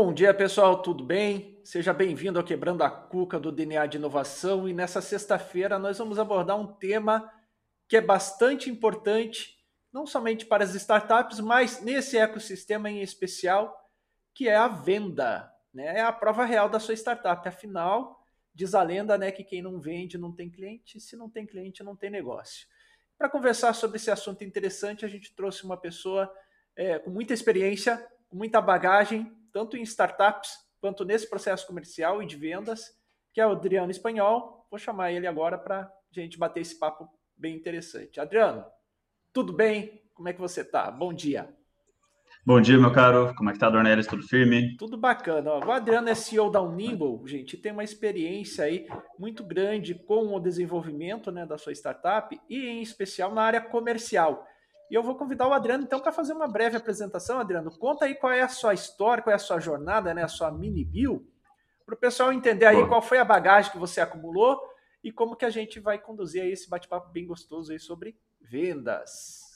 Bom 0.00 0.14
dia, 0.14 0.32
pessoal, 0.32 0.80
tudo 0.80 1.02
bem? 1.02 1.60
Seja 1.64 1.92
bem-vindo 1.92 2.38
ao 2.38 2.44
Quebrando 2.44 2.84
a 2.84 2.88
Cuca 2.88 3.36
do 3.36 3.50
DNA 3.50 3.84
de 3.86 3.96
Inovação 3.96 4.68
e 4.68 4.72
nessa 4.72 5.00
sexta-feira 5.02 5.76
nós 5.76 5.98
vamos 5.98 6.20
abordar 6.20 6.56
um 6.56 6.72
tema 6.72 7.28
que 7.88 7.96
é 7.96 8.00
bastante 8.00 8.70
importante, 8.70 9.58
não 9.92 10.06
somente 10.06 10.46
para 10.46 10.62
as 10.62 10.72
startups, 10.76 11.40
mas 11.40 11.82
nesse 11.82 12.16
ecossistema 12.16 12.88
em 12.88 13.02
especial, 13.02 13.76
que 14.32 14.48
é 14.48 14.54
a 14.54 14.68
venda. 14.68 15.52
Né? 15.74 15.98
É 15.98 16.02
a 16.02 16.12
prova 16.12 16.44
real 16.44 16.68
da 16.68 16.78
sua 16.78 16.94
startup. 16.94 17.48
Afinal, 17.48 18.24
diz 18.54 18.76
a 18.76 18.82
lenda 18.84 19.18
né, 19.18 19.32
que 19.32 19.42
quem 19.42 19.60
não 19.60 19.80
vende 19.80 20.16
não 20.16 20.32
tem 20.32 20.48
cliente, 20.48 21.00
se 21.00 21.16
não 21.16 21.28
tem 21.28 21.44
cliente 21.44 21.82
não 21.82 21.96
tem 21.96 22.08
negócio. 22.08 22.68
Para 23.18 23.28
conversar 23.28 23.72
sobre 23.72 23.96
esse 23.96 24.12
assunto 24.12 24.44
interessante, 24.44 25.04
a 25.04 25.08
gente 25.08 25.34
trouxe 25.34 25.64
uma 25.64 25.76
pessoa 25.76 26.32
é, 26.76 27.00
com 27.00 27.10
muita 27.10 27.34
experiência, 27.34 27.96
com 28.28 28.36
muita 28.36 28.60
bagagem, 28.60 29.36
tanto 29.52 29.76
em 29.76 29.82
startups 29.82 30.50
quanto 30.80 31.04
nesse 31.04 31.28
processo 31.28 31.66
comercial 31.66 32.22
e 32.22 32.26
de 32.26 32.36
vendas, 32.36 32.92
que 33.32 33.40
é 33.40 33.46
o 33.46 33.52
Adriano 33.52 33.90
Espanhol. 33.90 34.66
Vou 34.70 34.78
chamar 34.78 35.12
ele 35.12 35.26
agora 35.26 35.58
para 35.58 35.82
a 35.82 35.90
gente 36.12 36.38
bater 36.38 36.60
esse 36.60 36.78
papo 36.78 37.08
bem 37.36 37.54
interessante. 37.54 38.20
Adriano, 38.20 38.64
tudo 39.32 39.52
bem? 39.52 40.02
Como 40.14 40.28
é 40.28 40.32
que 40.32 40.40
você 40.40 40.62
está? 40.62 40.90
Bom 40.90 41.12
dia. 41.12 41.48
Bom 42.44 42.60
dia, 42.60 42.78
meu 42.78 42.90
caro. 42.90 43.34
Como 43.36 43.50
é 43.50 43.52
que 43.52 43.58
tá, 43.58 43.68
Dornelis? 43.68 44.06
Tudo 44.06 44.22
firme? 44.22 44.76
Tudo 44.78 44.96
bacana. 44.96 45.64
O 45.64 45.70
Adriano 45.70 46.08
é 46.08 46.14
CEO 46.14 46.50
da 46.50 46.62
Unimble, 46.62 47.20
gente, 47.26 47.56
tem 47.56 47.72
uma 47.72 47.84
experiência 47.84 48.64
aí 48.64 48.86
muito 49.18 49.44
grande 49.44 49.94
com 49.94 50.34
o 50.34 50.40
desenvolvimento 50.40 51.30
né, 51.30 51.44
da 51.44 51.58
sua 51.58 51.72
startup 51.72 52.40
e, 52.48 52.66
em 52.66 52.80
especial, 52.80 53.34
na 53.34 53.42
área 53.42 53.60
comercial. 53.60 54.46
E 54.90 54.94
eu 54.94 55.02
vou 55.02 55.16
convidar 55.16 55.46
o 55.46 55.52
Adriano, 55.52 55.84
então, 55.84 56.00
para 56.00 56.12
fazer 56.12 56.32
uma 56.32 56.48
breve 56.48 56.76
apresentação. 56.76 57.38
Adriano, 57.38 57.70
conta 57.78 58.06
aí 58.06 58.14
qual 58.14 58.32
é 58.32 58.42
a 58.42 58.48
sua 58.48 58.74
história, 58.74 59.22
qual 59.22 59.32
é 59.32 59.36
a 59.36 59.38
sua 59.38 59.60
jornada, 59.60 60.14
né, 60.14 60.22
a 60.22 60.28
sua 60.28 60.50
mini 60.50 60.84
bio, 60.84 61.26
para 61.84 61.94
o 61.94 61.98
pessoal 61.98 62.32
entender 62.32 62.66
aí 62.66 62.86
qual 62.86 63.00
foi 63.00 63.18
a 63.18 63.24
bagagem 63.24 63.72
que 63.72 63.78
você 63.78 64.00
acumulou 64.00 64.60
e 65.02 65.12
como 65.12 65.36
que 65.36 65.44
a 65.44 65.50
gente 65.50 65.78
vai 65.80 65.98
conduzir 65.98 66.42
aí 66.42 66.52
esse 66.52 66.68
bate-papo 66.68 67.10
bem 67.10 67.26
gostoso 67.26 67.72
aí 67.72 67.78
sobre 67.78 68.16
vendas. 68.40 69.48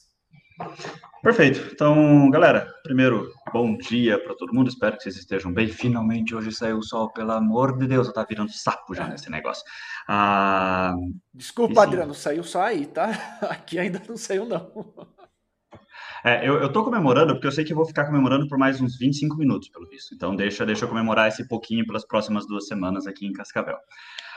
Perfeito. 1.23 1.71
Então, 1.73 2.29
galera, 2.31 2.73
primeiro, 2.83 3.33
bom 3.53 3.77
dia 3.77 4.23
para 4.23 4.35
todo 4.35 4.55
mundo. 4.55 4.69
Espero 4.69 4.97
que 4.97 5.03
vocês 5.03 5.17
estejam 5.17 5.53
bem. 5.53 5.69
Finalmente 5.69 6.35
hoje 6.35 6.53
saiu 6.53 6.79
o 6.79 6.83
sol, 6.83 7.13
pelo 7.13 7.33
amor 7.33 7.79
de 7.79 7.87
Deus, 7.87 8.07
eu 8.07 8.13
tá 8.13 8.25
virando 8.25 8.53
sapo 8.53 8.95
já 8.95 9.09
nesse 9.09 9.31
negócio. 9.31 9.65
Ah, 10.09 10.95
Desculpa, 11.33 11.83
Adriano, 11.83 12.15
saiu 12.15 12.45
só 12.45 12.63
aí, 12.63 12.87
tá? 12.87 13.11
Aqui 13.43 13.79
ainda 13.79 14.03
não 14.09 14.17
saiu, 14.17 14.45
não. 14.45 14.73
É, 16.25 16.49
eu, 16.49 16.55
eu 16.55 16.73
tô 16.73 16.85
comemorando 16.85 17.35
porque 17.35 17.47
eu 17.47 17.53
sei 17.53 17.65
que 17.65 17.73
eu 17.73 17.77
vou 17.77 17.85
ficar 17.85 18.05
comemorando 18.05 18.47
por 18.49 18.57
mais 18.57 18.81
uns 18.81 18.97
25 18.97 19.37
minutos, 19.37 19.69
pelo 19.69 19.89
visto. 19.89 20.15
Então, 20.15 20.37
deixa, 20.37 20.65
deixa 20.65 20.85
eu 20.85 20.89
comemorar 20.89 21.29
esse 21.29 21.47
pouquinho 21.49 21.85
pelas 21.85 22.07
próximas 22.07 22.47
duas 22.47 22.69
semanas 22.69 23.07
aqui 23.07 23.27
em 23.27 23.33
Cascavel. 23.33 23.77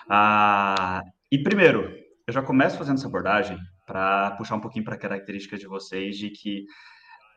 Ah, 0.10 1.02
e 1.32 1.38
primeiro, 1.38 1.94
eu 2.26 2.34
já 2.34 2.42
começo 2.42 2.78
fazendo 2.78 2.98
essa 2.98 3.08
abordagem 3.08 3.58
para 3.86 4.32
puxar 4.32 4.56
um 4.56 4.62
pouquinho 4.62 4.84
para 4.84 4.96
a 4.96 5.00
característica 5.00 5.58
de 5.58 5.68
vocês 5.68 6.18
de 6.18 6.32
que 6.32 6.66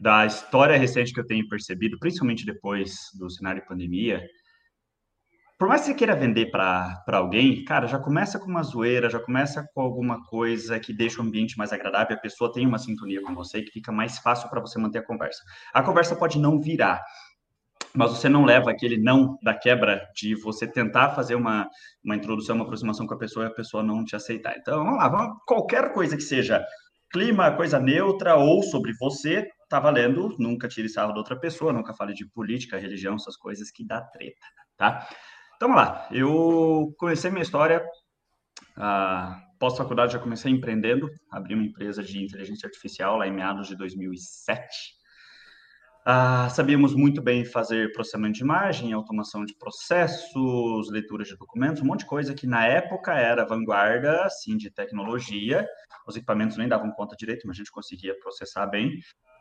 da 0.00 0.24
história 0.24 0.78
recente 0.78 1.12
que 1.12 1.20
eu 1.20 1.26
tenho 1.26 1.46
percebido, 1.48 1.98
principalmente 1.98 2.46
depois 2.46 3.10
do 3.18 3.28
cenário 3.28 3.60
de 3.60 3.68
pandemia, 3.68 4.22
por 5.58 5.66
mais 5.66 5.80
que 5.80 5.88
você 5.88 5.94
queira 5.94 6.14
vender 6.14 6.52
para 6.52 7.02
alguém, 7.08 7.64
cara, 7.64 7.88
já 7.88 7.98
começa 7.98 8.38
com 8.38 8.46
uma 8.46 8.62
zoeira, 8.62 9.10
já 9.10 9.18
começa 9.18 9.68
com 9.74 9.80
alguma 9.80 10.24
coisa 10.24 10.78
que 10.78 10.92
deixa 10.92 11.20
o 11.20 11.24
ambiente 11.24 11.58
mais 11.58 11.72
agradável, 11.72 12.16
a 12.16 12.20
pessoa 12.20 12.52
tem 12.52 12.64
uma 12.64 12.78
sintonia 12.78 13.20
com 13.20 13.34
você 13.34 13.60
que 13.62 13.72
fica 13.72 13.90
mais 13.90 14.18
fácil 14.18 14.48
para 14.48 14.60
você 14.60 14.78
manter 14.78 14.98
a 14.98 15.04
conversa. 15.04 15.42
A 15.74 15.82
conversa 15.82 16.14
pode 16.14 16.38
não 16.38 16.60
virar, 16.60 17.02
mas 17.92 18.10
você 18.12 18.28
não 18.28 18.44
leva 18.44 18.70
aquele 18.70 18.96
não 18.96 19.36
da 19.42 19.52
quebra 19.52 20.00
de 20.14 20.36
você 20.36 20.64
tentar 20.64 21.10
fazer 21.10 21.34
uma, 21.34 21.68
uma 22.04 22.14
introdução, 22.14 22.54
uma 22.54 22.64
aproximação 22.64 23.04
com 23.04 23.14
a 23.14 23.18
pessoa 23.18 23.46
e 23.46 23.48
a 23.48 23.54
pessoa 23.54 23.82
não 23.82 24.04
te 24.04 24.14
aceitar. 24.14 24.56
Então, 24.56 24.84
vamos 24.84 24.98
lá, 24.98 25.08
vamos, 25.08 25.38
qualquer 25.44 25.92
coisa 25.92 26.16
que 26.16 26.22
seja 26.22 26.64
clima, 27.10 27.50
coisa 27.56 27.80
neutra 27.80 28.36
ou 28.36 28.62
sobre 28.62 28.92
você, 28.92 29.48
tá 29.68 29.80
valendo, 29.80 30.36
nunca 30.38 30.68
tire 30.68 30.88
sarro 30.88 31.12
da 31.12 31.18
outra 31.18 31.34
pessoa, 31.36 31.72
nunca 31.72 31.92
fale 31.94 32.14
de 32.14 32.24
política, 32.26 32.78
religião, 32.78 33.16
essas 33.16 33.36
coisas 33.36 33.72
que 33.72 33.84
dá 33.84 34.00
treta, 34.00 34.46
tá? 34.76 35.08
Então, 35.58 35.70
vamos 35.70 35.82
lá, 35.82 36.08
eu 36.12 36.94
comecei 36.96 37.32
minha 37.32 37.42
história, 37.42 37.84
ah, 38.76 39.42
pós-faculdade 39.58 40.12
já 40.12 40.20
comecei 40.20 40.52
empreendendo, 40.52 41.10
abri 41.28 41.52
uma 41.52 41.64
empresa 41.64 42.00
de 42.00 42.22
inteligência 42.24 42.68
artificial 42.68 43.16
lá 43.16 43.26
em 43.26 43.32
meados 43.32 43.66
de 43.66 43.74
2007, 43.74 44.68
ah, 46.10 46.48
sabíamos 46.48 46.94
muito 46.94 47.20
bem 47.20 47.44
fazer 47.44 47.92
processamento 47.92 48.38
de 48.38 48.42
imagem, 48.42 48.94
automação 48.94 49.44
de 49.44 49.54
processos, 49.54 50.90
leitura 50.90 51.22
de 51.22 51.36
documentos, 51.36 51.82
um 51.82 51.84
monte 51.84 52.00
de 52.00 52.06
coisa 52.06 52.32
que 52.32 52.46
na 52.46 52.64
época 52.64 53.12
era 53.12 53.44
vanguarda, 53.44 54.22
assim, 54.24 54.56
de 54.56 54.70
tecnologia. 54.70 55.68
Os 56.06 56.16
equipamentos 56.16 56.56
nem 56.56 56.66
davam 56.66 56.90
conta 56.92 57.14
direito, 57.14 57.46
mas 57.46 57.56
a 57.56 57.58
gente 57.58 57.70
conseguia 57.70 58.18
processar 58.20 58.66
bem. 58.68 58.90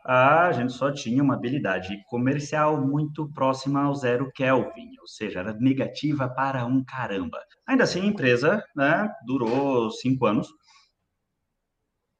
Ah, 0.04 0.48
a 0.48 0.52
gente 0.52 0.74
só 0.74 0.92
tinha 0.92 1.22
uma 1.22 1.36
habilidade 1.36 2.04
comercial 2.06 2.78
muito 2.86 3.32
próxima 3.32 3.84
ao 3.84 3.94
zero 3.94 4.30
Kelvin, 4.34 4.90
ou 5.00 5.06
seja, 5.06 5.38
era 5.40 5.54
negativa 5.54 6.28
para 6.28 6.66
um 6.66 6.84
caramba. 6.84 7.38
Ainda 7.66 7.84
assim, 7.84 8.02
a 8.02 8.04
empresa 8.04 8.62
né, 8.76 9.10
durou 9.26 9.90
cinco 9.90 10.26
anos, 10.26 10.46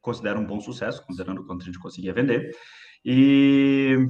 considero 0.00 0.40
um 0.40 0.46
bom 0.46 0.58
sucesso, 0.58 1.04
considerando 1.04 1.44
quanto 1.44 1.60
a 1.60 1.66
gente 1.66 1.78
conseguia 1.78 2.14
vender. 2.14 2.50
E 3.04 4.08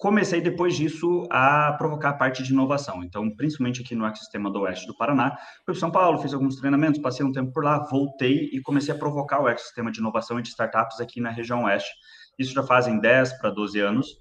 comecei 0.00 0.40
depois 0.40 0.74
disso 0.74 1.28
a 1.30 1.74
provocar 1.74 2.08
a 2.08 2.14
parte 2.14 2.42
de 2.42 2.52
inovação. 2.54 3.04
Então, 3.04 3.30
principalmente 3.36 3.82
aqui 3.82 3.94
no 3.94 4.06
ecossistema 4.06 4.50
do 4.50 4.60
Oeste 4.60 4.86
do 4.86 4.96
Paraná, 4.96 5.36
fui 5.56 5.66
para 5.66 5.74
São 5.74 5.90
Paulo, 5.90 6.18
fiz 6.18 6.32
alguns 6.32 6.56
treinamentos, 6.56 6.98
passei 7.02 7.24
um 7.24 7.30
tempo 7.30 7.52
por 7.52 7.62
lá, 7.62 7.78
voltei 7.80 8.48
e 8.50 8.62
comecei 8.62 8.94
a 8.94 8.96
provocar 8.96 9.40
o 9.40 9.48
ecossistema 9.48 9.92
de 9.92 10.00
inovação 10.00 10.40
e 10.40 10.42
de 10.42 10.48
startups 10.48 11.00
aqui 11.00 11.20
na 11.20 11.28
região 11.28 11.64
Oeste. 11.64 11.90
Isso 12.38 12.54
já 12.54 12.62
fazem 12.62 12.98
10 12.98 13.34
para 13.34 13.50
12 13.50 13.78
anos. 13.78 14.18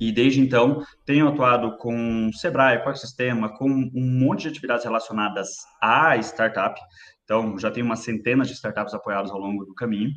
E 0.00 0.10
desde 0.10 0.40
então, 0.40 0.82
tenho 1.06 1.28
atuado 1.28 1.76
com 1.76 2.32
Sebrae, 2.32 2.78
com 2.78 2.86
o 2.86 2.90
ecossistema, 2.90 3.56
com 3.56 3.70
um 3.70 4.20
monte 4.20 4.42
de 4.42 4.48
atividades 4.48 4.84
relacionadas 4.84 5.48
à 5.80 6.16
startup. 6.16 6.76
Então, 7.22 7.56
já 7.56 7.70
tenho 7.70 7.86
uma 7.86 7.94
centena 7.94 8.44
de 8.44 8.52
startups 8.52 8.92
apoiadas 8.92 9.30
ao 9.30 9.38
longo 9.38 9.64
do 9.64 9.74
caminho. 9.76 10.10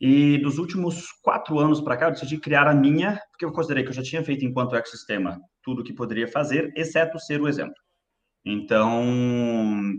E 0.00 0.38
dos 0.38 0.58
últimos 0.58 1.10
quatro 1.22 1.58
anos 1.58 1.80
para 1.80 1.96
cá, 1.96 2.06
eu 2.06 2.12
decidi 2.12 2.38
criar 2.38 2.68
a 2.68 2.74
minha, 2.74 3.20
porque 3.30 3.44
eu 3.44 3.52
considerei 3.52 3.82
que 3.82 3.90
eu 3.90 3.94
já 3.94 4.02
tinha 4.02 4.22
feito 4.22 4.44
enquanto 4.44 4.76
ecossistema 4.76 5.40
tudo 5.62 5.82
o 5.82 5.84
que 5.84 5.92
poderia 5.92 6.28
fazer, 6.28 6.72
exceto 6.76 7.18
ser 7.18 7.40
o 7.40 7.48
exemplo. 7.48 7.74
Então, 8.44 9.04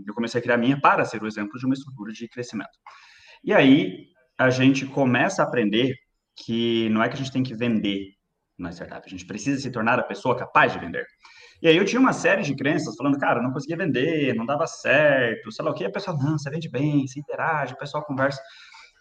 eu 0.06 0.14
comecei 0.14 0.40
a 0.40 0.42
criar 0.42 0.54
a 0.54 0.58
minha 0.58 0.80
para 0.80 1.04
ser 1.04 1.22
o 1.22 1.26
exemplo 1.26 1.58
de 1.58 1.66
uma 1.66 1.74
estrutura 1.74 2.12
de 2.12 2.26
crescimento. 2.28 2.70
E 3.44 3.52
aí, 3.52 4.06
a 4.38 4.48
gente 4.48 4.86
começa 4.86 5.42
a 5.42 5.46
aprender 5.46 5.94
que 6.34 6.88
não 6.88 7.02
é 7.02 7.08
que 7.08 7.14
a 7.14 7.18
gente 7.18 7.30
tem 7.30 7.42
que 7.42 7.54
vender 7.54 8.14
na 8.58 8.70
startup, 8.70 9.02
a 9.06 9.10
gente 9.10 9.26
precisa 9.26 9.60
se 9.60 9.70
tornar 9.70 9.98
a 9.98 10.02
pessoa 10.02 10.36
capaz 10.36 10.72
de 10.72 10.78
vender. 10.78 11.06
E 11.62 11.68
aí 11.68 11.76
eu 11.76 11.84
tinha 11.84 12.00
uma 12.00 12.12
série 12.12 12.42
de 12.42 12.54
crenças 12.54 12.96
falando, 12.96 13.18
cara, 13.18 13.42
não 13.42 13.52
conseguia 13.52 13.76
vender, 13.76 14.34
não 14.34 14.46
dava 14.46 14.66
certo, 14.66 15.52
sei 15.52 15.64
lá 15.64 15.70
o 15.70 15.74
que, 15.74 15.84
a 15.84 15.90
pessoa, 15.90 16.16
não, 16.16 16.38
você 16.38 16.48
vende 16.50 16.70
bem, 16.70 17.06
você 17.06 17.20
interage, 17.20 17.74
o 17.74 17.78
pessoal 17.78 18.04
conversa. 18.04 18.40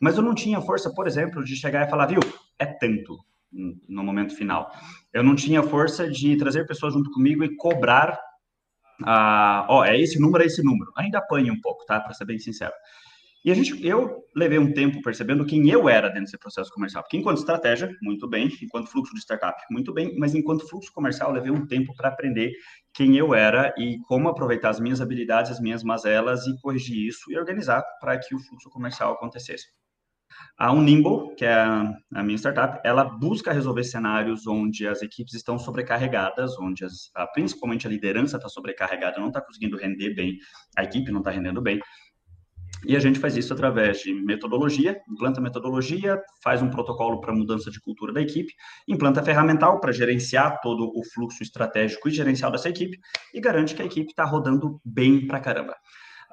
Mas 0.01 0.17
eu 0.17 0.23
não 0.23 0.33
tinha 0.33 0.61
força, 0.61 0.93
por 0.93 1.07
exemplo, 1.07 1.43
de 1.43 1.55
chegar 1.55 1.85
e 1.85 1.89
falar, 1.89 2.07
viu, 2.07 2.19
é 2.57 2.65
tanto 2.65 3.17
no 3.51 4.03
momento 4.03 4.35
final. 4.35 4.71
Eu 5.13 5.23
não 5.23 5.35
tinha 5.35 5.63
força 5.63 6.09
de 6.09 6.37
trazer 6.37 6.67
pessoas 6.67 6.93
junto 6.93 7.11
comigo 7.11 7.43
e 7.43 7.55
cobrar, 7.55 8.19
ah, 9.03 9.66
ó, 9.69 9.84
é 9.84 9.99
esse 9.99 10.19
número, 10.19 10.43
é 10.43 10.47
esse 10.47 10.63
número. 10.63 10.91
Ainda 10.96 11.17
apanho 11.17 11.53
um 11.53 11.59
pouco, 11.59 11.85
tá? 11.85 11.99
Para 11.99 12.13
ser 12.13 12.25
bem 12.25 12.37
sincero. 12.37 12.73
E 13.43 13.49
a 13.51 13.55
gente, 13.55 13.85
eu 13.85 14.25
levei 14.35 14.59
um 14.59 14.73
tempo 14.73 15.01
percebendo 15.01 15.46
quem 15.46 15.69
eu 15.69 15.87
era 15.87 16.09
dentro 16.09 16.25
desse 16.25 16.37
processo 16.37 16.69
comercial. 16.72 17.02
Porque 17.02 17.16
enquanto 17.16 17.37
estratégia, 17.37 17.90
muito 18.02 18.28
bem. 18.28 18.49
Enquanto 18.61 18.90
fluxo 18.90 19.13
de 19.13 19.22
startup, 19.22 19.57
muito 19.72 19.93
bem. 19.93 20.13
Mas 20.17 20.35
enquanto 20.35 20.67
fluxo 20.67 20.91
comercial, 20.91 21.31
levei 21.31 21.49
um 21.49 21.66
tempo 21.66 21.95
para 21.95 22.09
aprender 22.09 22.52
quem 22.93 23.16
eu 23.16 23.34
era 23.34 23.73
e 23.78 23.97
como 24.07 24.28
aproveitar 24.28 24.69
as 24.69 24.79
minhas 24.79 24.99
habilidades, 24.99 25.52
as 25.52 25.61
minhas 25.61 25.84
mazelas 25.84 26.45
e 26.47 26.59
corrigir 26.59 27.07
isso 27.07 27.31
e 27.31 27.37
organizar 27.37 27.81
para 28.02 28.19
que 28.19 28.35
o 28.35 28.40
fluxo 28.40 28.69
comercial 28.69 29.13
acontecesse. 29.13 29.67
A 30.58 30.72
Unimble, 30.72 31.35
que 31.35 31.46
é 31.46 31.53
a 31.53 32.23
minha 32.23 32.37
startup, 32.37 32.79
ela 32.84 33.03
busca 33.03 33.53
resolver 33.53 33.84
cenários 33.84 34.46
onde 34.46 34.87
as 34.87 35.02
equipes 35.02 35.34
estão 35.34 35.58
sobrecarregadas, 35.58 36.58
onde 36.59 36.84
as, 36.84 37.11
principalmente 37.34 37.87
a 37.87 37.90
liderança 37.90 38.37
está 38.37 38.49
sobrecarregada, 38.49 39.20
não 39.20 39.29
está 39.29 39.41
conseguindo 39.41 39.78
render 39.78 40.14
bem, 40.14 40.37
a 40.78 40.84
equipe 40.84 41.11
não 41.11 41.20
está 41.20 41.31
rendendo 41.31 41.61
bem. 41.61 41.79
E 42.85 42.96
a 42.96 42.99
gente 42.99 43.20
faz 43.20 43.35
isso 43.35 43.53
através 43.53 43.99
de 43.99 44.14
metodologia, 44.14 45.02
implanta 45.09 45.41
metodologia, 45.41 46.22
faz 46.41 46.61
um 46.61 46.70
protocolo 46.70 47.20
para 47.20 47.34
mudança 47.34 47.70
de 47.70 47.79
cultura 47.79 48.14
da 48.14 48.22
equipe, 48.22 48.53
implanta 48.87 49.22
ferramental 49.22 49.79
para 49.81 49.91
gerenciar 49.91 50.61
todo 50.61 50.90
o 50.96 51.03
fluxo 51.14 51.43
estratégico 51.43 52.08
e 52.08 52.11
gerencial 52.11 52.52
dessa 52.52 52.70
equipe 52.70 52.97
e 53.34 53.41
garante 53.41 53.76
que 53.76 53.81
a 53.81 53.85
equipe 53.85 54.11
está 54.11 54.23
rodando 54.23 54.79
bem 54.85 55.28
para 55.28 55.41
caramba. 55.41 55.76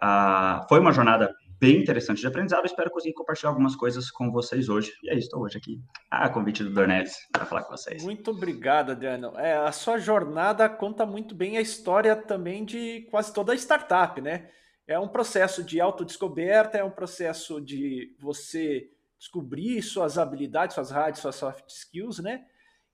Ah, 0.00 0.64
foi 0.69 0.78
uma 0.78 0.93
jornada 0.93 1.34
bem 1.58 1.81
interessante 1.81 2.20
de 2.20 2.26
aprendizado. 2.26 2.67
espero 2.67 2.91
conseguir 2.91 3.14
compartilhar 3.14 3.50
algumas 3.50 3.75
coisas 3.75 4.11
com 4.11 4.31
vocês 4.31 4.69
hoje. 4.69 4.93
E 5.03 5.11
é 5.11 5.14
isso, 5.14 5.26
estou 5.26 5.43
hoje 5.43 5.58
aqui. 5.58 5.81
Ah, 6.11 6.29
convite 6.29 6.62
do 6.62 6.70
Dornelis 6.70 7.17
para 7.32 7.47
falar 7.47 7.64
com 7.64 7.76
vocês. 7.76 8.03
Muito 8.03 8.31
obrigado, 8.31 8.93
Adriano. 8.93 9.32
É, 9.38 9.56
a 9.56 9.73
sua 9.73 9.99
jornada 9.99 10.69
conta 10.69 11.06
muito 11.06 11.35
bem 11.35 11.56
a 11.56 11.61
história 11.61 12.14
também 12.14 12.64
de 12.64 13.06
quase 13.11 13.32
toda 13.32 13.53
a 13.53 13.56
startup, 13.56 14.20
né? 14.20 14.50
É 14.87 14.99
um 14.99 15.08
processo 15.08 15.64
de 15.64 15.81
autodescoberta, 15.81 16.79
é 16.79 16.85
um 16.85 16.91
processo 16.91 17.61
de 17.61 18.14
você 18.20 18.88
descobrir 19.19 19.82
suas 19.82 20.19
habilidades, 20.19 20.75
suas 20.75 20.91
hard, 20.91 21.17
suas 21.17 21.35
soft 21.35 21.69
skills, 21.69 22.19
né? 22.20 22.44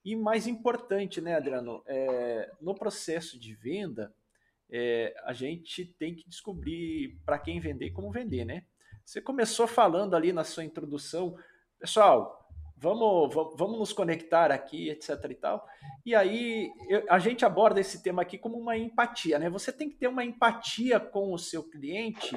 E 0.05 0.17
mais 0.17 0.47
importante, 0.47 1.21
né, 1.21 1.37
Adriano, 1.37 1.83
é, 1.87 2.51
no 2.61 2.75
processo 2.75 3.39
de 3.39 3.55
venda, 3.55 4.13
é, 4.73 5.15
a 5.25 5.35
gente 5.35 5.85
tem 5.85 6.15
que 6.15 6.27
descobrir 6.27 7.21
para 7.27 7.39
quem 7.39 7.61
vender 7.61 7.91
como 7.91 8.11
vender, 8.11 8.47
né? 8.47 8.65
Você 9.05 9.21
começou 9.21 9.67
falando 9.67 10.17
ali 10.17 10.33
na 10.33 10.45
sua 10.45 10.65
introdução, 10.65 11.37
pessoal, 11.79 12.49
vamos, 12.79 13.35
vamos 13.57 13.79
nos 13.79 13.93
conectar 13.93 14.51
aqui, 14.51 14.89
etc 14.89 15.11
e 15.31 15.35
tal. 15.35 15.69
E 16.07 16.15
aí 16.15 16.73
eu, 16.89 17.05
a 17.11 17.19
gente 17.19 17.45
aborda 17.45 17.81
esse 17.81 18.03
tema 18.03 18.23
aqui 18.23 18.39
como 18.39 18.57
uma 18.57 18.77
empatia, 18.77 19.39
né? 19.39 19.51
Você 19.51 19.71
tem 19.71 19.91
que 19.91 19.97
ter 19.97 20.09
uma 20.09 20.25
empatia 20.25 20.99
com 20.99 21.35
o 21.35 21.39
seu 21.39 21.63
cliente 21.63 22.35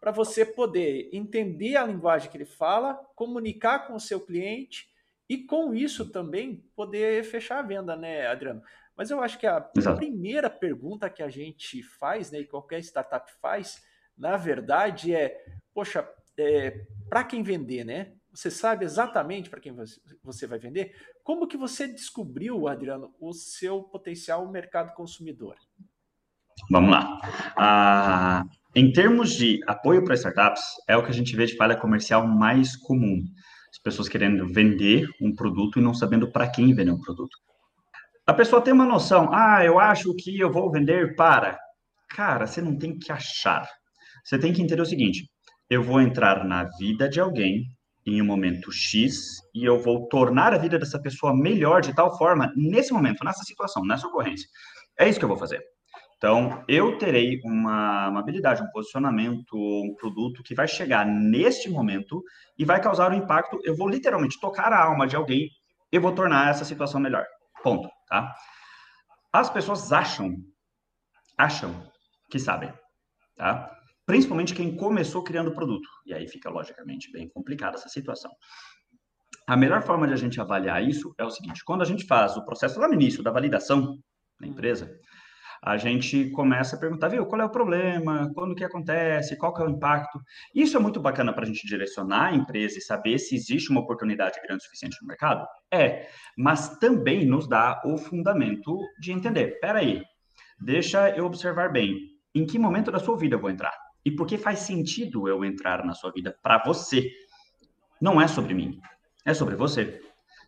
para 0.00 0.10
você 0.10 0.44
poder 0.46 1.10
entender 1.12 1.76
a 1.76 1.84
linguagem 1.84 2.30
que 2.30 2.36
ele 2.36 2.46
fala, 2.46 2.94
comunicar 3.14 3.86
com 3.86 3.94
o 3.94 4.00
seu 4.00 4.20
cliente 4.20 4.88
e 5.28 5.38
com 5.38 5.74
isso 5.74 6.10
também 6.10 6.64
poder 6.74 7.24
fechar 7.24 7.58
a 7.58 7.62
venda, 7.62 7.94
né, 7.94 8.26
Adriano? 8.26 8.62
Mas 8.96 9.10
eu 9.10 9.22
acho 9.22 9.38
que 9.38 9.46
a 9.46 9.68
Exato. 9.76 9.98
primeira 9.98 10.48
pergunta 10.48 11.10
que 11.10 11.22
a 11.22 11.28
gente 11.28 11.82
faz, 11.82 12.30
né, 12.30 12.40
e 12.40 12.46
qualquer 12.46 12.80
startup 12.80 13.30
faz, 13.40 13.82
na 14.16 14.36
verdade 14.36 15.14
é, 15.14 15.44
poxa, 15.72 16.08
é, 16.38 16.86
para 17.08 17.24
quem 17.24 17.42
vender, 17.42 17.84
né? 17.84 18.12
Você 18.32 18.50
sabe 18.50 18.84
exatamente 18.84 19.48
para 19.48 19.60
quem 19.60 19.72
você 20.22 20.46
vai 20.46 20.58
vender? 20.58 20.92
Como 21.22 21.46
que 21.46 21.56
você 21.56 21.86
descobriu, 21.86 22.66
Adriano, 22.66 23.14
o 23.20 23.32
seu 23.32 23.82
potencial 23.82 24.50
mercado 24.50 24.92
consumidor? 24.92 25.56
Vamos 26.68 26.90
lá. 26.90 27.20
Ah, 27.56 28.44
em 28.74 28.92
termos 28.92 29.34
de 29.34 29.60
apoio 29.66 30.04
para 30.04 30.14
startups, 30.14 30.62
é 30.88 30.96
o 30.96 31.04
que 31.04 31.10
a 31.10 31.14
gente 31.14 31.36
vê 31.36 31.46
de 31.46 31.56
falha 31.56 31.76
comercial 31.76 32.26
mais 32.26 32.74
comum. 32.74 33.22
As 33.70 33.78
pessoas 33.78 34.08
querendo 34.08 34.48
vender 34.48 35.08
um 35.20 35.32
produto 35.32 35.78
e 35.78 35.82
não 35.82 35.94
sabendo 35.94 36.30
para 36.30 36.48
quem 36.48 36.74
vender 36.74 36.90
um 36.90 37.00
produto. 37.00 37.36
A 38.26 38.32
pessoa 38.32 38.62
tem 38.62 38.72
uma 38.72 38.86
noção, 38.86 39.28
ah, 39.34 39.62
eu 39.62 39.78
acho 39.78 40.14
que 40.14 40.38
eu 40.40 40.50
vou 40.50 40.70
vender 40.70 41.14
para. 41.14 41.58
Cara, 42.08 42.46
você 42.46 42.62
não 42.62 42.78
tem 42.78 42.98
que 42.98 43.12
achar. 43.12 43.68
Você 44.24 44.38
tem 44.38 44.50
que 44.50 44.62
entender 44.62 44.80
o 44.80 44.86
seguinte: 44.86 45.28
eu 45.68 45.82
vou 45.82 46.00
entrar 46.00 46.42
na 46.42 46.64
vida 46.78 47.06
de 47.06 47.20
alguém 47.20 47.64
em 48.06 48.22
um 48.22 48.24
momento 48.24 48.72
X 48.72 49.16
e 49.54 49.62
eu 49.62 49.78
vou 49.78 50.08
tornar 50.08 50.54
a 50.54 50.58
vida 50.58 50.78
dessa 50.78 50.98
pessoa 50.98 51.36
melhor 51.36 51.82
de 51.82 51.94
tal 51.94 52.16
forma 52.16 52.50
nesse 52.56 52.94
momento, 52.94 53.22
nessa 53.22 53.42
situação, 53.42 53.84
nessa 53.84 54.06
ocorrência. 54.06 54.48
É 54.98 55.06
isso 55.06 55.18
que 55.18 55.24
eu 55.26 55.28
vou 55.28 55.38
fazer. 55.38 55.62
Então, 56.16 56.64
eu 56.66 56.96
terei 56.96 57.38
uma, 57.44 58.08
uma 58.08 58.20
habilidade, 58.20 58.62
um 58.62 58.70
posicionamento, 58.72 59.54
um 59.54 59.94
produto 59.98 60.42
que 60.42 60.54
vai 60.54 60.66
chegar 60.66 61.04
neste 61.04 61.68
momento 61.68 62.22
e 62.58 62.64
vai 62.64 62.80
causar 62.80 63.10
um 63.10 63.14
impacto. 63.14 63.60
Eu 63.64 63.76
vou 63.76 63.86
literalmente 63.86 64.40
tocar 64.40 64.72
a 64.72 64.82
alma 64.82 65.06
de 65.06 65.14
alguém 65.14 65.50
e 65.92 65.98
vou 65.98 66.12
tornar 66.12 66.48
essa 66.48 66.64
situação 66.64 66.98
melhor. 66.98 67.26
Ponto, 67.64 67.88
tá? 68.06 68.34
As 69.32 69.48
pessoas 69.48 69.90
acham, 69.90 70.36
acham 71.38 71.90
que 72.30 72.38
sabem, 72.38 72.70
tá? 73.34 73.74
Principalmente 74.04 74.54
quem 74.54 74.76
começou 74.76 75.24
criando 75.24 75.54
produto. 75.54 75.88
E 76.04 76.12
aí 76.12 76.28
fica, 76.28 76.50
logicamente, 76.50 77.10
bem 77.10 77.26
complicada 77.26 77.76
essa 77.76 77.88
situação. 77.88 78.30
A 79.46 79.56
melhor 79.56 79.82
forma 79.82 80.06
de 80.06 80.12
a 80.12 80.16
gente 80.16 80.38
avaliar 80.38 80.86
isso 80.86 81.14
é 81.16 81.24
o 81.24 81.30
seguinte: 81.30 81.64
quando 81.64 81.80
a 81.80 81.86
gente 81.86 82.06
faz 82.06 82.36
o 82.36 82.44
processo 82.44 82.78
lá 82.78 82.86
no 82.86 82.92
início 82.92 83.22
da 83.22 83.30
validação 83.30 83.98
da 84.38 84.46
empresa, 84.46 84.94
a 85.66 85.78
gente 85.78 86.28
começa 86.30 86.76
a 86.76 86.78
perguntar, 86.78 87.08
viu, 87.08 87.24
qual 87.24 87.40
é 87.40 87.44
o 87.44 87.50
problema, 87.50 88.30
quando 88.34 88.54
que 88.54 88.62
acontece, 88.62 89.34
qual 89.34 89.54
que 89.54 89.62
é 89.62 89.64
o 89.64 89.70
impacto. 89.70 90.20
Isso 90.54 90.76
é 90.76 90.80
muito 90.80 91.00
bacana 91.00 91.32
para 91.32 91.44
a 91.44 91.46
gente 91.46 91.66
direcionar 91.66 92.26
a 92.26 92.34
empresa 92.34 92.76
e 92.76 92.82
saber 92.82 93.18
se 93.18 93.34
existe 93.34 93.70
uma 93.70 93.80
oportunidade 93.80 94.38
grande 94.46 94.62
o 94.62 94.64
suficiente 94.64 94.98
no 95.00 95.08
mercado? 95.08 95.46
É, 95.72 96.06
mas 96.36 96.78
também 96.78 97.24
nos 97.24 97.48
dá 97.48 97.80
o 97.82 97.96
fundamento 97.96 98.78
de 99.00 99.10
entender, 99.10 99.58
peraí, 99.58 100.02
deixa 100.60 101.08
eu 101.16 101.24
observar 101.24 101.72
bem, 101.72 101.98
em 102.34 102.44
que 102.44 102.58
momento 102.58 102.92
da 102.92 102.98
sua 102.98 103.16
vida 103.16 103.36
eu 103.36 103.40
vou 103.40 103.48
entrar? 103.48 103.74
E 104.04 104.10
por 104.10 104.26
que 104.26 104.36
faz 104.36 104.58
sentido 104.58 105.26
eu 105.28 105.42
entrar 105.46 105.82
na 105.82 105.94
sua 105.94 106.12
vida 106.12 106.36
para 106.42 106.62
você? 106.62 107.10
Não 107.98 108.20
é 108.20 108.28
sobre 108.28 108.52
mim, 108.52 108.78
é 109.24 109.32
sobre 109.32 109.56
você. 109.56 109.98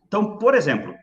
Então, 0.07 0.37
por 0.37 0.55
exemplo, 0.55 0.95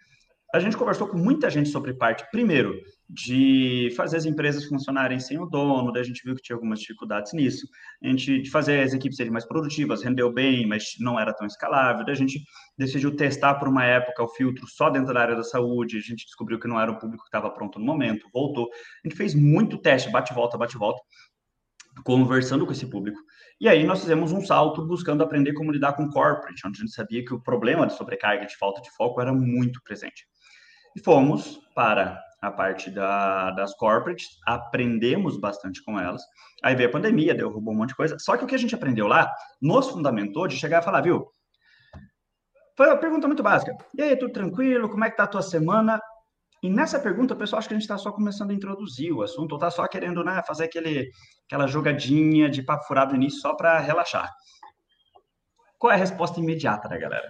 a 0.54 0.60
gente 0.60 0.78
conversou 0.78 1.08
com 1.08 1.18
muita 1.18 1.50
gente 1.50 1.70
sobre 1.70 1.96
parte, 1.96 2.24
primeiro, 2.32 2.80
de 3.10 3.92
fazer 3.98 4.18
as 4.18 4.26
empresas 4.26 4.66
funcionarem 4.66 5.20
sem 5.20 5.40
o 5.40 5.48
dono, 5.48 5.92
daí 5.92 6.04
a 6.04 6.06
gente 6.06 6.22
viu 6.24 6.36
que 6.36 6.44
tinha 6.44 6.56
algumas 6.56 6.80
dificuldades 6.80 7.34
nisso, 7.34 7.68
a 8.04 8.08
gente 8.08 8.40
de 8.40 8.52
fazer 8.52 8.82
as 8.82 8.94
equipes 8.94 9.18
serem 9.18 9.32
mais 9.32 9.48
produtivas, 9.48 10.04
rendeu 10.04 10.32
bem, 10.32 10.68
mas 10.68 10.94
não 11.00 11.20
era 11.20 11.34
tão 11.34 11.48
escalável, 11.48 12.06
daí 12.06 12.14
a 12.14 12.18
gente 12.18 12.40
decidiu 12.78 13.16
testar 13.16 13.56
por 13.56 13.68
uma 13.68 13.84
época 13.84 14.22
o 14.22 14.30
filtro 14.30 14.68
só 14.68 14.92
dentro 14.92 15.12
da 15.12 15.22
área 15.22 15.36
da 15.36 15.44
saúde, 15.44 15.98
a 15.98 16.02
gente 16.02 16.24
descobriu 16.24 16.60
que 16.60 16.68
não 16.68 16.80
era 16.80 16.92
o 16.92 17.00
público 17.00 17.24
que 17.24 17.30
estava 17.30 17.50
pronto 17.50 17.80
no 17.80 17.86
momento, 17.86 18.30
voltou, 18.32 18.70
a 19.04 19.08
gente 19.08 19.18
fez 19.18 19.34
muito 19.34 19.80
teste, 19.80 20.12
bate-volta, 20.12 20.56
bate-volta, 20.56 21.02
conversando 22.04 22.64
com 22.66 22.72
esse 22.72 22.86
público. 22.86 23.20
E 23.60 23.68
aí 23.68 23.84
nós 23.84 24.02
fizemos 24.02 24.32
um 24.32 24.42
salto 24.42 24.86
buscando 24.86 25.24
aprender 25.24 25.54
como 25.54 25.72
lidar 25.72 25.94
com 25.94 26.10
corporate, 26.10 26.62
onde 26.66 26.80
a 26.80 26.82
gente 26.82 26.94
sabia 26.94 27.26
que 27.26 27.34
o 27.34 27.42
problema 27.42 27.88
de 27.88 27.96
sobrecarga, 27.96 28.46
de 28.46 28.58
falta 28.58 28.82
de 28.82 28.92
foco 28.96 29.20
era 29.20 29.34
muito 29.34 29.82
presente. 29.84 30.28
E 30.96 31.00
fomos 31.00 31.60
para 31.76 32.22
a 32.42 32.52
parte 32.52 32.92
da, 32.92 33.52
das 33.52 33.74
corporates, 33.76 34.38
aprendemos 34.46 35.38
bastante 35.38 35.82
com 35.84 36.00
elas. 36.00 36.22
Aí 36.62 36.76
veio 36.76 36.90
a 36.90 36.92
pandemia, 36.92 37.34
derrubou 37.34 37.74
um 37.74 37.78
monte 37.78 37.90
de 37.90 37.96
coisa. 37.96 38.18
Só 38.20 38.36
que 38.36 38.44
o 38.44 38.48
que 38.48 38.56
a 38.56 38.60
gente 38.60 38.76
aprendeu 38.76 39.08
lá 39.08 39.34
nos 39.62 39.90
fundamentou 39.90 40.48
de 40.48 40.58
chegar 40.58 40.82
e 40.82 40.86
falar, 40.86 41.02
viu? 41.02 41.26
Foi 42.76 42.88
uma 42.88 42.98
pergunta 42.98 43.28
muito 43.28 43.42
básica. 43.42 43.78
E 43.98 44.02
aí, 44.02 44.18
tudo 44.18 44.34
tranquilo? 44.34 44.90
Como 44.90 45.06
é 45.06 45.10
que 45.10 45.16
tá 45.16 45.24
a 45.24 45.28
tua 45.28 45.42
semana? 45.42 46.02
E 46.62 46.70
nessa 46.70 47.00
pergunta, 47.00 47.34
o 47.34 47.38
pessoal 47.38 47.60
acha 47.60 47.68
que 47.68 47.74
a 47.74 47.78
gente 47.78 47.84
está 47.84 47.98
só 47.98 48.12
começando 48.12 48.52
a 48.52 48.54
introduzir 48.54 49.14
o 49.14 49.22
assunto, 49.22 49.54
ou 49.54 49.58
está 49.58 49.70
só 49.70 49.88
querendo 49.88 50.24
né, 50.24 50.42
fazer 50.48 50.66
aquele, 50.66 51.10
aquela 51.46 51.68
jogadinha 51.68 52.50
de 52.50 52.64
papo 52.64 52.86
furado 52.86 53.12
no 53.12 53.18
início 53.18 53.40
só 53.40 53.54
para 53.54 53.80
relaxar. 53.80 54.30
Qual 55.78 55.92
é 55.92 55.96
a 55.96 56.00
resposta 56.00 56.40
imediata 56.40 56.90
da 56.90 56.98
galera? 56.98 57.30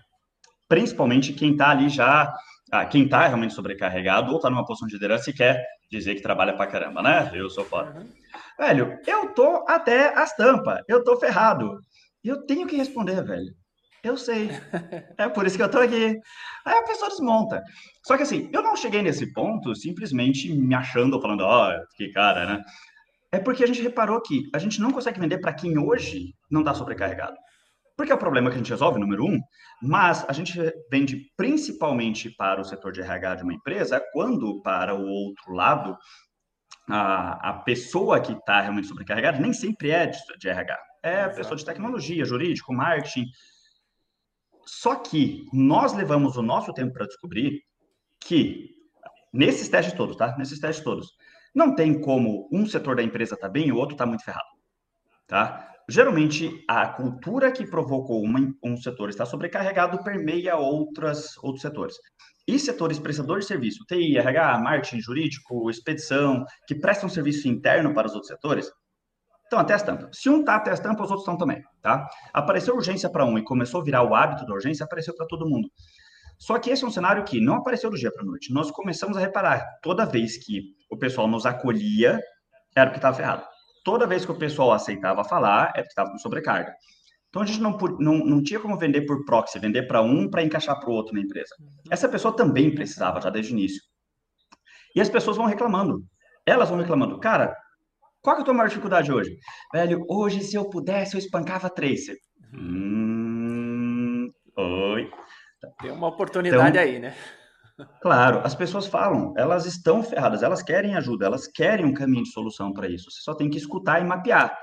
Principalmente 0.70 1.34
quem 1.34 1.52
está 1.52 1.70
ali 1.72 1.90
já 1.90 2.34
ah, 2.74 2.88
quem 2.88 3.04
está 3.04 3.28
realmente 3.28 3.54
sobrecarregado 3.54 4.32
ou 4.32 4.38
está 4.38 4.50
numa 4.50 4.66
posição 4.66 4.88
de 4.88 4.96
liderança 4.96 5.30
e 5.30 5.34
quer 5.34 5.64
dizer 5.92 6.16
que 6.16 6.24
trabalha 6.24 6.56
pra 6.56 6.66
caramba, 6.66 7.04
né? 7.04 7.32
Eu 7.36 7.48
sou 7.48 7.64
foda. 7.64 7.92
Uhum. 7.92 8.08
Velho, 8.58 8.98
eu 9.06 9.32
tô 9.36 9.64
até 9.68 10.12
as 10.18 10.36
tampas, 10.36 10.82
eu 10.88 11.04
tô 11.04 11.16
ferrado. 11.18 11.78
E 12.24 12.30
eu 12.30 12.44
tenho 12.48 12.66
que 12.66 12.76
responder, 12.76 13.24
velho. 13.24 13.54
Eu 14.04 14.18
sei. 14.18 14.50
É 15.20 15.30
por 15.30 15.46
isso 15.46 15.56
que 15.56 15.62
eu 15.62 15.70
tô 15.70 15.78
aqui. 15.78 16.20
Aí 16.66 16.78
a 16.80 16.84
pessoa 16.84 17.12
desmonta. 17.12 17.62
Só 18.08 18.18
que 18.18 18.24
assim, 18.24 18.50
eu 18.52 18.64
não 18.64 18.76
cheguei 18.76 19.04
nesse 19.04 19.32
ponto 19.34 19.76
simplesmente 19.76 20.52
me 20.52 20.74
achando, 20.74 21.22
falando, 21.22 21.42
ó, 21.42 21.70
oh, 21.70 21.96
que 21.96 22.10
cara, 22.12 22.46
né? 22.48 22.64
É 23.32 23.38
porque 23.38 23.64
a 23.64 23.68
gente 23.68 23.84
reparou 23.84 24.20
que 24.20 24.50
a 24.52 24.58
gente 24.58 24.82
não 24.82 24.92
consegue 24.92 25.20
vender 25.20 25.38
para 25.38 25.54
quem 25.54 25.78
hoje 25.78 26.34
não 26.50 26.62
está 26.62 26.74
sobrecarregado. 26.74 27.36
Porque 27.96 28.12
é 28.12 28.16
o 28.16 28.20
problema 28.20 28.50
que 28.50 28.56
a 28.56 28.58
gente 28.58 28.72
resolve, 28.72 29.00
número 29.00 29.26
um, 29.26 29.40
mas 29.82 30.26
a 30.28 30.34
gente 30.34 30.58
vende 30.90 31.32
principalmente 31.38 32.30
para 32.30 32.60
o 32.60 32.64
setor 32.64 32.92
de 32.92 33.02
RH 33.02 33.36
de 33.36 33.44
uma 33.44 33.54
empresa, 33.54 34.04
quando 34.12 34.62
para 34.62 34.96
o 34.96 35.06
outro 35.06 35.54
lado, 35.54 35.96
a, 36.90 37.50
a 37.50 37.54
pessoa 37.60 38.20
que 38.20 38.34
está 38.34 38.62
realmente 38.62 38.88
sobrecarregada 38.88 39.40
nem 39.40 39.54
sempre 39.54 39.92
é 39.92 40.08
de, 40.08 40.18
de 40.40 40.50
RH. 40.50 40.80
É 41.04 41.22
a 41.24 41.30
pessoa 41.30 41.56
de 41.56 41.66
tecnologia, 41.66 42.26
jurídico, 42.26 42.74
marketing. 42.74 43.26
Só 44.66 44.96
que 44.96 45.46
nós 45.54 45.94
levamos 45.94 46.38
o 46.38 46.42
nosso 46.42 46.74
tempo 46.74 46.94
para 46.94 47.06
descobrir 47.06 47.62
que, 48.20 48.72
nesses 49.32 49.70
testes 49.70 49.94
todos, 49.94 50.16
tá? 50.16 50.36
Nesses 50.38 50.60
testes 50.60 50.84
todos, 50.84 51.12
não 51.54 51.76
tem 51.76 52.00
como 52.00 52.50
um 52.52 52.66
setor 52.66 52.96
da 52.96 53.04
empresa 53.04 53.36
estar 53.36 53.48
tá 53.48 53.52
bem 53.52 53.68
e 53.68 53.72
o 53.72 53.78
outro 53.78 53.94
está 53.94 54.06
muito 54.06 54.24
ferrado, 54.24 54.48
tá? 55.28 55.73
Geralmente 55.90 56.64
a 56.68 56.88
cultura 56.88 57.52
que 57.52 57.66
provocou 57.66 58.22
uma, 58.22 58.40
um 58.64 58.78
setor 58.78 59.10
estar 59.10 59.26
sobrecarregado 59.26 60.04
permeia 60.04 60.56
outras, 60.56 61.38
outros 61.38 61.62
setores. 61.62 61.96
E 62.48 62.60
setores 62.60 63.00
prestadores 63.00 63.46
de 63.46 63.50
serviço, 63.50 63.86
TI, 63.86 64.18
RH, 64.18 64.60
marketing, 64.60 65.00
jurídico, 65.00 65.70
expedição, 65.70 66.46
que 66.68 66.76
prestam 66.76 67.08
serviço 67.08 67.48
interno 67.48 67.94
para 67.94 68.08
os 68.08 68.14
outros 68.14 68.28
setores, 68.28 68.70
estão 69.44 69.60
até 69.60 69.74
as 69.74 69.84
tampas. 69.84 70.18
Se 70.20 70.30
um 70.30 70.40
está 70.40 70.56
até 70.56 70.72
as 70.72 70.80
tampas, 70.80 71.06
os 71.06 71.12
outros 71.12 71.22
estão 71.22 71.38
também, 71.38 71.62
tá? 71.82 72.10
Apareceu 72.34 72.76
urgência 72.76 73.10
para 73.10 73.26
um 73.26 73.38
e 73.38 73.44
começou 73.44 73.82
a 73.82 73.84
virar 73.84 74.04
o 74.04 74.14
hábito 74.14 74.46
da 74.46 74.54
urgência, 74.54 74.84
apareceu 74.84 75.16
para 75.16 75.28
todo 75.28 75.48
mundo. 75.48 75.70
Só 76.38 76.60
que 76.60 76.70
esse 76.70 76.84
é 76.84 76.88
um 76.88 76.92
cenário 76.92 77.24
que 77.24 77.40
não 77.40 77.56
apareceu 77.56 77.90
do 77.90 77.98
dia 77.98 78.12
para 78.12 78.24
a 78.24 78.26
noite. 78.26 78.52
Nós 78.52 78.70
começamos 78.72 79.16
a 79.16 79.20
reparar, 79.22 79.66
toda 79.82 80.06
vez 80.06 80.38
que 80.44 80.74
o 80.90 80.98
pessoal 80.98 81.28
nos 81.28 81.46
acolhia, 81.46 82.20
era 82.76 82.88
porque 82.88 82.98
estava 82.98 83.16
ferrado. 83.16 83.46
Toda 83.84 84.08
vez 84.08 84.26
que 84.26 84.32
o 84.32 84.38
pessoal 84.38 84.72
aceitava 84.72 85.24
falar, 85.24 85.72
é 85.76 85.82
porque 85.82 85.90
estava 85.90 86.12
com 86.12 86.18
sobrecarga. 86.18 86.74
Então 87.30 87.42
a 87.42 87.46
gente 87.46 87.62
não, 87.62 87.76
não, 88.00 88.18
não 88.20 88.44
tinha 88.44 88.60
como 88.60 88.78
vender 88.78 89.02
por 89.02 89.26
proxy, 89.26 89.58
vender 89.58 89.84
para 89.88 90.02
um 90.02 90.30
para 90.30 90.44
encaixar 90.44 90.80
para 90.80 90.90
o 90.90 90.94
outro 90.94 91.16
na 91.16 91.22
empresa. 91.22 91.56
Uhum. 91.60 91.68
Essa 91.90 92.08
pessoa 92.08 92.36
também 92.36 92.74
precisava 92.74 93.20
já 93.20 93.30
desde 93.30 93.52
o 93.52 93.58
início. 93.58 93.82
E 94.96 95.02
as 95.02 95.10
pessoas 95.10 95.38
vão 95.38 95.48
reclamando. 95.48 96.04
Elas 96.46 96.70
vão 96.70 96.78
reclamando. 96.78 97.20
Cara, 97.20 97.56
qual 98.22 98.36
que 98.36 98.42
é 98.42 98.44
a 98.44 98.46
tua 98.46 98.54
maior 98.54 98.70
dificuldade 98.70 99.12
hoje? 99.12 99.36
Velho, 99.74 100.06
hoje 100.08 100.42
se 100.42 100.56
eu 100.56 100.70
pudesse 100.70 101.16
eu 101.16 101.20
espancava 101.20 101.70
três. 101.70 102.06
Hum, 102.54 104.30
oi. 104.56 105.12
Tem 105.82 105.92
uma 105.92 106.08
oportunidade 106.08 106.78
então, 106.78 106.82
aí, 106.82 107.00
né? 107.00 107.16
Claro, 108.02 108.42
as 108.44 108.54
pessoas 108.54 108.86
falam, 108.86 109.34
elas 109.36 109.66
estão 109.66 110.04
ferradas, 110.04 110.44
elas 110.44 110.62
querem 110.62 110.96
ajuda, 110.96 111.26
elas 111.26 111.48
querem 111.48 111.86
um 111.86 111.94
caminho 111.94 112.24
de 112.24 112.32
solução 112.32 112.72
para 112.72 112.88
isso. 112.88 113.10
Você 113.10 113.22
só 113.22 113.34
tem 113.34 113.50
que 113.50 113.58
escutar 113.58 114.00
e 114.00 114.04
mapear. 114.04 114.56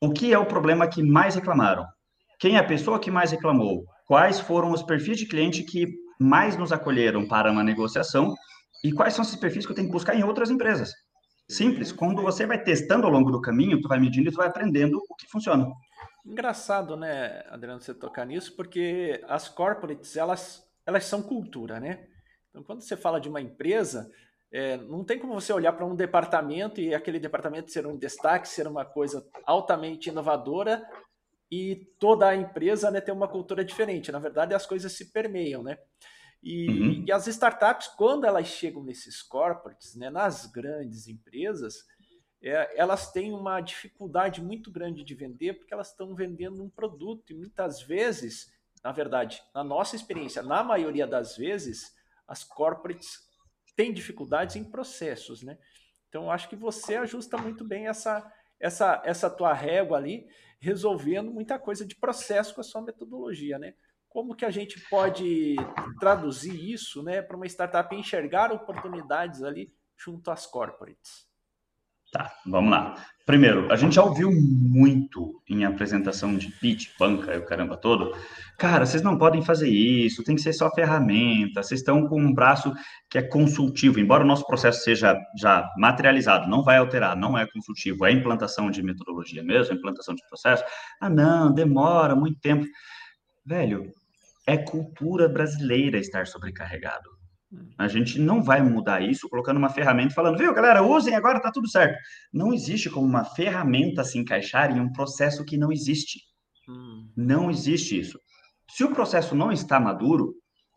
O 0.00 0.12
que 0.12 0.32
é 0.32 0.38
o 0.38 0.46
problema 0.46 0.86
que 0.86 1.02
mais 1.02 1.34
reclamaram? 1.34 1.84
Quem 2.38 2.56
é 2.56 2.58
a 2.58 2.66
pessoa 2.66 3.00
que 3.00 3.10
mais 3.10 3.30
reclamou? 3.30 3.84
Quais 4.06 4.38
foram 4.38 4.70
os 4.70 4.82
perfis 4.82 5.18
de 5.18 5.26
cliente 5.26 5.64
que 5.64 5.88
mais 6.20 6.56
nos 6.56 6.70
acolheram 6.70 7.26
para 7.26 7.50
uma 7.50 7.64
negociação? 7.64 8.34
E 8.84 8.92
quais 8.92 9.14
são 9.14 9.24
esses 9.24 9.36
perfis 9.36 9.66
que 9.66 9.72
eu 9.72 9.76
tenho 9.76 9.88
que 9.88 9.92
buscar 9.92 10.14
em 10.14 10.22
outras 10.22 10.50
empresas? 10.50 10.92
Simples. 11.48 11.90
Quando 11.90 12.22
você 12.22 12.46
vai 12.46 12.62
testando 12.62 13.06
ao 13.06 13.12
longo 13.12 13.30
do 13.30 13.40
caminho, 13.40 13.80
tu 13.80 13.88
vai 13.88 13.98
medindo 13.98 14.28
e 14.28 14.32
tu 14.32 14.36
vai 14.36 14.48
aprendendo 14.48 14.98
o 15.08 15.14
que 15.16 15.26
funciona. 15.28 15.66
Engraçado, 16.24 16.96
né, 16.96 17.42
Adriano, 17.48 17.80
você 17.80 17.94
tocar 17.94 18.26
nisso, 18.26 18.54
porque 18.54 19.24
as 19.28 19.48
corporates, 19.48 20.16
elas, 20.16 20.62
elas 20.84 21.04
são 21.04 21.22
cultura, 21.22 21.80
né? 21.80 22.06
Então, 22.56 22.64
quando 22.64 22.80
você 22.80 22.96
fala 22.96 23.20
de 23.20 23.28
uma 23.28 23.38
empresa, 23.38 24.10
é, 24.50 24.78
não 24.78 25.04
tem 25.04 25.18
como 25.18 25.34
você 25.34 25.52
olhar 25.52 25.74
para 25.74 25.84
um 25.84 25.94
departamento 25.94 26.80
e 26.80 26.94
aquele 26.94 27.20
departamento 27.20 27.70
ser 27.70 27.86
um 27.86 27.98
destaque, 27.98 28.48
ser 28.48 28.66
uma 28.66 28.82
coisa 28.82 29.28
altamente 29.44 30.08
inovadora 30.08 30.82
e 31.50 31.86
toda 31.98 32.26
a 32.26 32.34
empresa 32.34 32.90
né, 32.90 32.98
ter 32.98 33.12
uma 33.12 33.28
cultura 33.28 33.62
diferente. 33.62 34.10
Na 34.10 34.18
verdade, 34.18 34.54
as 34.54 34.64
coisas 34.64 34.90
se 34.92 35.12
permeiam, 35.12 35.62
né? 35.62 35.76
E, 36.42 36.66
uhum. 36.70 37.04
e 37.06 37.12
as 37.12 37.26
startups, 37.26 37.88
quando 37.88 38.24
elas 38.24 38.46
chegam 38.46 38.82
nesses 38.82 39.20
corporates, 39.20 39.94
né, 39.94 40.08
nas 40.08 40.46
grandes 40.46 41.08
empresas, 41.08 41.84
é, 42.42 42.80
elas 42.80 43.12
têm 43.12 43.34
uma 43.34 43.60
dificuldade 43.60 44.42
muito 44.42 44.70
grande 44.70 45.04
de 45.04 45.14
vender 45.14 45.58
porque 45.58 45.74
elas 45.74 45.90
estão 45.90 46.14
vendendo 46.14 46.64
um 46.64 46.70
produto 46.70 47.34
e 47.34 47.34
muitas 47.34 47.82
vezes, 47.82 48.50
na 48.82 48.92
verdade, 48.92 49.42
na 49.54 49.62
nossa 49.62 49.94
experiência, 49.94 50.42
na 50.42 50.64
maioria 50.64 51.06
das 51.06 51.36
vezes, 51.36 51.94
as 52.26 52.44
corporates 52.44 53.20
têm 53.76 53.92
dificuldades 53.92 54.56
em 54.56 54.64
processos, 54.64 55.42
né? 55.42 55.58
Então, 56.08 56.30
acho 56.30 56.48
que 56.48 56.56
você 56.56 56.96
ajusta 56.96 57.36
muito 57.36 57.64
bem 57.64 57.88
essa, 57.88 58.32
essa, 58.58 59.02
essa 59.04 59.28
tua 59.28 59.52
régua 59.52 59.98
ali, 59.98 60.26
resolvendo 60.58 61.30
muita 61.30 61.58
coisa 61.58 61.84
de 61.84 61.94
processo 61.94 62.54
com 62.54 62.60
a 62.60 62.64
sua 62.64 62.82
metodologia, 62.82 63.58
né? 63.58 63.74
Como 64.08 64.34
que 64.34 64.46
a 64.46 64.50
gente 64.50 64.80
pode 64.88 65.56
traduzir 66.00 66.72
isso, 66.72 67.02
né, 67.02 67.20
para 67.20 67.36
uma 67.36 67.46
startup 67.46 67.94
enxergar 67.94 68.50
oportunidades 68.50 69.42
ali 69.42 69.74
junto 69.94 70.30
às 70.30 70.46
corporates? 70.46 71.28
Tá, 72.16 72.32
vamos 72.46 72.70
lá. 72.70 72.94
Primeiro, 73.26 73.70
a 73.70 73.76
gente 73.76 73.96
já 73.96 74.02
ouviu 74.02 74.30
muito 74.32 75.42
em 75.46 75.66
apresentação 75.66 76.34
de 76.34 76.50
pitch, 76.50 76.88
banca 76.98 77.34
e 77.34 77.38
o 77.38 77.44
caramba 77.44 77.76
todo. 77.76 78.16
Cara, 78.56 78.86
vocês 78.86 79.02
não 79.02 79.18
podem 79.18 79.42
fazer 79.42 79.68
isso, 79.68 80.24
tem 80.24 80.34
que 80.34 80.40
ser 80.40 80.54
só 80.54 80.70
ferramenta, 80.70 81.62
vocês 81.62 81.80
estão 81.80 82.08
com 82.08 82.18
um 82.18 82.32
braço 82.32 82.72
que 83.10 83.18
é 83.18 83.22
consultivo, 83.22 84.00
embora 84.00 84.24
o 84.24 84.26
nosso 84.26 84.46
processo 84.46 84.82
seja 84.82 85.14
já 85.38 85.70
materializado, 85.76 86.48
não 86.48 86.62
vai 86.62 86.78
alterar, 86.78 87.14
não 87.14 87.36
é 87.36 87.46
consultivo, 87.46 88.06
é 88.06 88.12
implantação 88.12 88.70
de 88.70 88.82
metodologia 88.82 89.42
mesmo, 89.42 89.74
implantação 89.74 90.14
de 90.14 90.26
processo. 90.26 90.64
Ah, 90.98 91.10
não, 91.10 91.52
demora 91.52 92.16
muito 92.16 92.40
tempo. 92.40 92.64
Velho, 93.44 93.92
é 94.46 94.56
cultura 94.56 95.28
brasileira 95.28 95.98
estar 95.98 96.26
sobrecarregado. 96.26 97.15
A 97.78 97.86
gente 97.86 98.18
não 98.18 98.42
vai 98.42 98.60
mudar 98.60 99.00
isso 99.02 99.28
colocando 99.28 99.56
uma 99.56 99.68
ferramenta 99.68 100.14
falando, 100.14 100.38
viu, 100.38 100.52
galera, 100.52 100.82
usem 100.82 101.14
agora, 101.14 101.40
tá 101.40 101.50
tudo 101.50 101.68
certo. 101.68 101.96
Não 102.32 102.52
existe 102.52 102.90
como 102.90 103.06
uma 103.06 103.24
ferramenta 103.24 104.02
se 104.02 104.18
encaixar 104.18 104.76
em 104.76 104.80
um 104.80 104.92
processo 104.92 105.44
que 105.44 105.56
não 105.56 105.70
existe. 105.70 106.20
Hum. 106.68 107.08
Não 107.16 107.50
existe 107.50 107.98
isso. 107.98 108.18
Se 108.70 108.82
o 108.82 108.92
processo 108.92 109.34
não 109.34 109.52
está 109.52 109.78
maduro, 109.78 110.34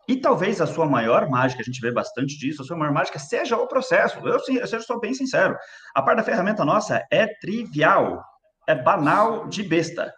e 0.07 0.17
talvez 0.17 0.59
a 0.59 0.65
sua 0.65 0.87
maior 0.87 1.29
mágica, 1.29 1.61
a 1.61 1.63
gente 1.63 1.79
vê 1.79 1.91
bastante 1.91 2.35
disso, 2.37 2.63
a 2.63 2.65
sua 2.65 2.75
maior 2.75 2.91
mágica 2.91 3.19
seja 3.19 3.55
o 3.55 3.67
processo. 3.67 4.17
Eu, 4.19 4.39
eu, 4.47 4.65
eu 4.65 4.81
sou 4.81 4.99
bem 4.99 5.13
sincero. 5.13 5.55
A 5.93 6.01
parte 6.01 6.17
da 6.17 6.23
ferramenta 6.23 6.65
nossa 6.65 7.05
é 7.11 7.27
trivial, 7.39 8.19
é 8.67 8.73
banal 8.73 9.47
de 9.47 9.61
besta, 9.61 10.11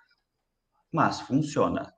mas 0.94 1.20
funciona. 1.20 1.92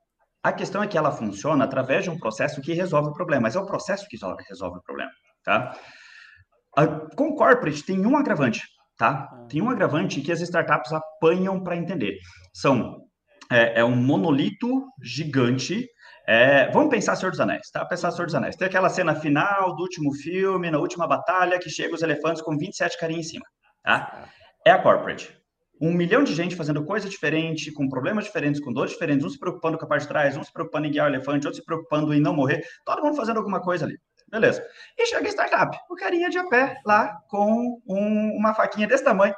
A 0.44 0.52
questão 0.52 0.84
é 0.84 0.88
que 0.88 0.98
ela 0.98 1.12
funciona 1.12 1.64
através 1.64 2.04
de 2.04 2.10
um 2.10 2.20
processo 2.20 2.62
que 2.62 2.74
resolve 2.74 3.10
o 3.10 3.14
problema, 3.14 3.44
mas 3.44 3.56
é 3.56 3.60
o 3.60 3.66
processo 3.66 4.06
que 4.10 4.18
resolve 4.50 4.78
o 4.78 4.84
problema, 4.84 5.12
tá? 5.42 5.74
Com 7.16 7.34
corporate 7.34 7.86
tem 7.86 8.06
um 8.06 8.18
agravante, 8.18 8.62
tá? 8.98 9.30
Tem 9.48 9.62
um 9.62 9.70
agravante 9.70 10.20
que 10.20 10.34
as 10.34 10.42
startups 10.42 10.92
apanham 10.92 11.64
para 11.64 11.78
entender. 11.78 12.18
São 12.54 12.98
é, 13.50 13.80
é, 13.80 13.86
um 13.86 13.96
monolito 13.96 14.86
gigante. 15.02 15.88
É, 16.28 16.70
vamos 16.72 16.90
pensar 16.90 17.16
Senhor 17.16 17.32
dos 17.32 17.40
Anéis, 17.40 17.70
tá? 17.72 17.86
Pensar 17.86 18.12
Senhor 18.12 18.26
dos 18.26 18.36
Anéis. 18.36 18.58
Tem 18.58 18.68
aquela 18.68 18.90
cena 18.90 19.16
final 19.16 19.74
do 19.76 19.82
último 19.82 20.14
filme, 20.14 20.70
na 20.70 20.78
última 20.78 21.08
batalha, 21.08 21.58
que 21.58 21.70
chega 21.70 21.96
os 21.96 22.02
elefantes 22.02 22.42
com 22.42 22.58
27 22.58 22.98
carinhas 23.00 23.28
em 23.28 23.30
cima, 23.30 23.46
tá? 23.82 24.28
É 24.66 24.72
a 24.72 24.82
corporate 24.82 25.43
um 25.84 25.92
milhão 25.92 26.24
de 26.24 26.34
gente 26.34 26.56
fazendo 26.56 26.86
coisa 26.86 27.10
diferente, 27.10 27.70
com 27.70 27.90
problemas 27.90 28.24
diferentes, 28.24 28.62
com 28.62 28.72
dores 28.72 28.94
diferentes, 28.94 29.26
um 29.26 29.30
se 29.30 29.38
preocupando 29.38 29.78
com 29.78 29.84
a 29.84 29.88
parte 29.88 30.04
de 30.04 30.08
trás, 30.08 30.38
um 30.38 30.44
se 30.44 30.52
preocupando 30.52 30.88
em 30.88 30.92
guiar 30.92 31.08
o 31.08 31.10
elefante, 31.10 31.46
outro 31.46 31.60
se 31.60 31.66
preocupando 31.66 32.14
em 32.14 32.22
não 32.22 32.34
morrer, 32.34 32.66
todo 32.86 33.04
mundo 33.04 33.18
fazendo 33.18 33.38
alguma 33.38 33.62
coisa 33.62 33.86
ali. 33.86 34.00
Beleza. 34.30 34.66
E 34.98 35.06
chega 35.06 35.28
a 35.28 35.32
startup, 35.32 35.78
o 35.90 35.96
carinha 35.96 36.30
de 36.30 36.38
a 36.38 36.48
pé 36.48 36.80
lá 36.86 37.14
com 37.28 37.82
um, 37.86 38.32
uma 38.38 38.54
faquinha 38.54 38.88
desse 38.88 39.04
tamanho. 39.04 39.36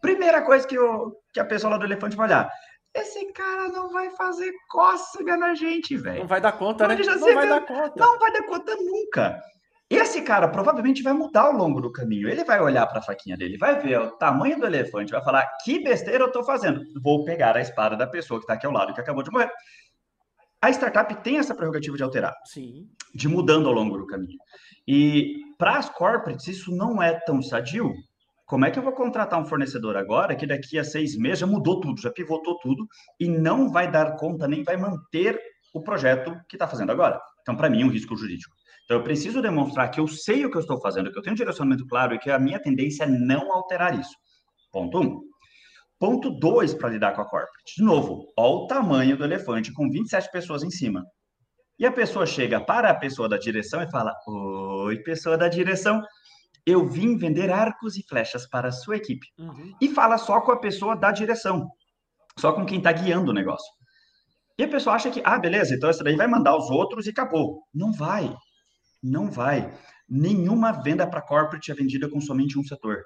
Primeira 0.00 0.42
coisa 0.42 0.66
que, 0.66 0.76
o, 0.76 1.16
que 1.32 1.38
a 1.38 1.44
pessoa 1.44 1.70
lá 1.70 1.78
do 1.78 1.84
elefante 1.84 2.16
vai 2.16 2.26
olhar. 2.26 2.50
Esse 2.92 3.32
cara 3.32 3.68
não 3.68 3.88
vai 3.90 4.10
fazer 4.10 4.52
cócega 4.68 5.36
na 5.36 5.54
gente, 5.54 5.96
velho. 5.96 6.20
Não 6.20 6.26
vai 6.26 6.40
dar 6.40 6.52
conta, 6.52 6.88
né? 6.88 6.96
Não 6.96 7.34
vai 7.34 7.48
dar 7.48 7.64
conta. 7.64 8.04
Não 8.04 8.18
vai 8.18 8.32
dar 8.32 8.42
conta 8.42 8.76
nunca. 8.76 9.40
Esse 9.94 10.22
cara 10.22 10.48
provavelmente 10.48 11.02
vai 11.02 11.12
mudar 11.12 11.42
ao 11.42 11.52
longo 11.52 11.80
do 11.80 11.92
caminho. 11.92 12.28
Ele 12.28 12.44
vai 12.44 12.60
olhar 12.60 12.86
para 12.86 13.00
a 13.00 13.02
faquinha 13.02 13.36
dele, 13.36 13.58
vai 13.58 13.78
ver 13.78 14.00
o 14.00 14.10
tamanho 14.12 14.58
do 14.58 14.66
elefante, 14.66 15.12
vai 15.12 15.22
falar: 15.22 15.46
que 15.62 15.82
besteira 15.82 16.24
eu 16.24 16.28
estou 16.28 16.42
fazendo? 16.42 16.82
Vou 17.02 17.24
pegar 17.24 17.56
a 17.56 17.60
espada 17.60 17.94
da 17.94 18.06
pessoa 18.06 18.40
que 18.40 18.44
está 18.44 18.54
aqui 18.54 18.64
ao 18.64 18.72
lado, 18.72 18.94
que 18.94 19.00
acabou 19.00 19.22
de 19.22 19.30
morrer. 19.30 19.50
A 20.62 20.70
startup 20.70 21.14
tem 21.16 21.38
essa 21.38 21.54
prerrogativa 21.54 21.96
de 21.96 22.02
alterar, 22.02 22.34
Sim. 22.46 22.88
de 23.14 23.28
mudando 23.28 23.68
ao 23.68 23.74
longo 23.74 23.98
do 23.98 24.06
caminho. 24.06 24.38
E 24.86 25.40
para 25.58 25.76
as 25.76 25.90
corporates, 25.90 26.46
isso 26.46 26.74
não 26.74 27.02
é 27.02 27.18
tão 27.26 27.42
sadio. 27.42 27.92
Como 28.46 28.64
é 28.64 28.70
que 28.70 28.78
eu 28.78 28.82
vou 28.82 28.92
contratar 28.92 29.40
um 29.40 29.46
fornecedor 29.46 29.96
agora 29.96 30.36
que 30.36 30.46
daqui 30.46 30.78
a 30.78 30.84
seis 30.84 31.16
meses 31.16 31.40
já 31.40 31.46
mudou 31.46 31.80
tudo, 31.80 32.00
já 32.00 32.10
pivotou 32.10 32.58
tudo 32.60 32.86
e 33.18 33.28
não 33.28 33.70
vai 33.70 33.90
dar 33.90 34.16
conta 34.16 34.46
nem 34.46 34.62
vai 34.62 34.76
manter 34.76 35.40
o 35.74 35.82
projeto 35.82 36.34
que 36.48 36.56
está 36.56 36.68
fazendo 36.68 36.92
agora? 36.92 37.20
Então, 37.40 37.56
para 37.56 37.68
mim, 37.68 37.82
é 37.82 37.84
um 37.84 37.90
risco 37.90 38.16
jurídico. 38.16 38.54
Então, 38.92 39.00
eu 39.00 39.04
preciso 39.04 39.40
demonstrar 39.40 39.90
que 39.90 39.98
eu 39.98 40.06
sei 40.06 40.44
o 40.44 40.50
que 40.50 40.56
eu 40.58 40.60
estou 40.60 40.78
fazendo, 40.78 41.10
que 41.10 41.18
eu 41.18 41.22
tenho 41.22 41.32
um 41.32 41.36
direcionamento 41.36 41.86
claro 41.86 42.14
e 42.14 42.18
que 42.18 42.30
a 42.30 42.38
minha 42.38 42.60
tendência 42.60 43.04
é 43.04 43.06
não 43.06 43.50
alterar 43.50 43.98
isso. 43.98 44.14
Ponto 44.70 45.00
um. 45.00 45.22
Ponto 45.98 46.30
dois 46.30 46.74
para 46.74 46.90
lidar 46.90 47.14
com 47.14 47.22
a 47.22 47.24
corporate. 47.24 47.74
De 47.74 47.82
novo, 47.82 48.30
olha 48.36 48.52
o 48.52 48.66
tamanho 48.66 49.16
do 49.16 49.24
elefante 49.24 49.72
com 49.72 49.88
27 49.88 50.30
pessoas 50.30 50.62
em 50.62 50.70
cima. 50.70 51.02
E 51.78 51.86
a 51.86 51.92
pessoa 51.92 52.26
chega 52.26 52.60
para 52.60 52.90
a 52.90 52.94
pessoa 52.94 53.30
da 53.30 53.38
direção 53.38 53.82
e 53.82 53.90
fala: 53.90 54.12
Oi, 54.84 54.98
pessoa 54.98 55.38
da 55.38 55.48
direção, 55.48 56.02
eu 56.66 56.86
vim 56.86 57.16
vender 57.16 57.50
arcos 57.50 57.96
e 57.96 58.06
flechas 58.06 58.46
para 58.46 58.68
a 58.68 58.72
sua 58.72 58.96
equipe. 58.98 59.26
Uhum. 59.38 59.72
E 59.80 59.88
fala 59.88 60.18
só 60.18 60.42
com 60.42 60.52
a 60.52 60.60
pessoa 60.60 60.94
da 60.94 61.10
direção, 61.12 61.66
só 62.38 62.52
com 62.52 62.66
quem 62.66 62.76
está 62.76 62.92
guiando 62.92 63.30
o 63.30 63.34
negócio. 63.34 63.72
E 64.58 64.64
a 64.64 64.68
pessoa 64.68 64.96
acha 64.96 65.10
que, 65.10 65.22
ah, 65.24 65.38
beleza, 65.38 65.74
então 65.74 65.88
essa 65.88 66.04
daí 66.04 66.14
vai 66.14 66.26
mandar 66.26 66.54
os 66.54 66.68
outros 66.68 67.06
e 67.06 67.10
acabou. 67.10 67.62
Não 67.74 67.90
vai. 67.90 68.30
Não 69.02 69.30
vai. 69.30 69.72
Nenhuma 70.08 70.72
venda 70.72 71.06
para 71.06 71.22
corporate 71.22 71.70
é 71.70 71.74
vendida 71.74 72.08
com 72.08 72.20
somente 72.20 72.58
um 72.58 72.62
setor. 72.62 73.02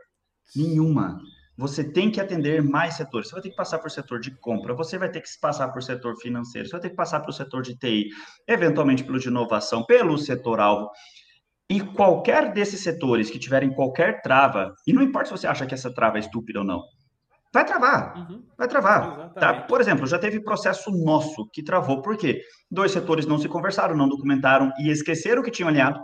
Nenhuma. 0.55 1.21
Você 1.57 1.83
tem 1.83 2.11
que 2.11 2.21
atender 2.21 2.63
mais 2.63 2.95
setores. 2.95 3.29
Você 3.29 3.35
vai 3.35 3.43
ter 3.43 3.51
que 3.51 3.57
passar 3.57 3.79
por 3.79 3.91
setor 3.91 4.21
de 4.21 4.31
compra, 4.39 4.75
você 4.75 4.99
vai 4.99 5.11
ter 5.11 5.23
que 5.23 5.29
passar 5.41 5.69
por 5.69 5.83
setor 5.83 6.15
financeiro, 6.17 6.69
você 6.69 6.73
vai 6.73 6.81
ter 6.83 6.91
que 6.91 6.97
passar 6.97 7.21
pelo 7.21 7.33
setor 7.33 7.63
de 7.63 7.79
TI, 7.79 8.11
eventualmente 8.47 9.03
pelo 9.03 9.19
de 9.19 9.29
inovação, 9.29 9.85
pelo 9.87 10.19
setor 10.19 10.61
alvo. 10.61 10.91
E 11.69 11.81
qualquer 11.81 12.53
desses 12.53 12.81
setores 12.81 13.31
que 13.31 13.39
tiverem 13.39 13.73
qualquer 13.73 14.21
trava, 14.21 14.75
e 14.87 14.93
não 14.93 15.03
importa 15.03 15.27
se 15.27 15.33
você 15.33 15.47
acha 15.47 15.67
que 15.67 15.75
essa 15.75 15.93
trava 15.93 16.19
é 16.19 16.21
estúpida 16.21 16.61
ou 16.61 16.65
não, 16.65 16.83
vai 17.57 17.65
travar. 17.65 18.17
Uhum. 18.19 18.43
Vai 18.59 18.69
travar. 18.69 19.33
Tá? 19.33 19.63
Por 19.63 19.81
exemplo, 19.81 20.07
já 20.07 20.19
teve 20.19 20.41
processo 20.41 20.91
nosso 20.91 21.49
que 21.51 21.63
travou. 21.63 22.03
Por 22.03 22.17
quê? 22.17 22.43
Dois 22.71 22.93
setores 22.93 23.25
não 23.25 23.39
se 23.39 23.49
conversaram, 23.49 23.97
não 23.97 24.09
documentaram 24.09 24.73
e 24.79 24.91
esqueceram 24.91 25.43
que 25.43 25.51
tinham 25.51 25.69
alinhado. 25.69 25.99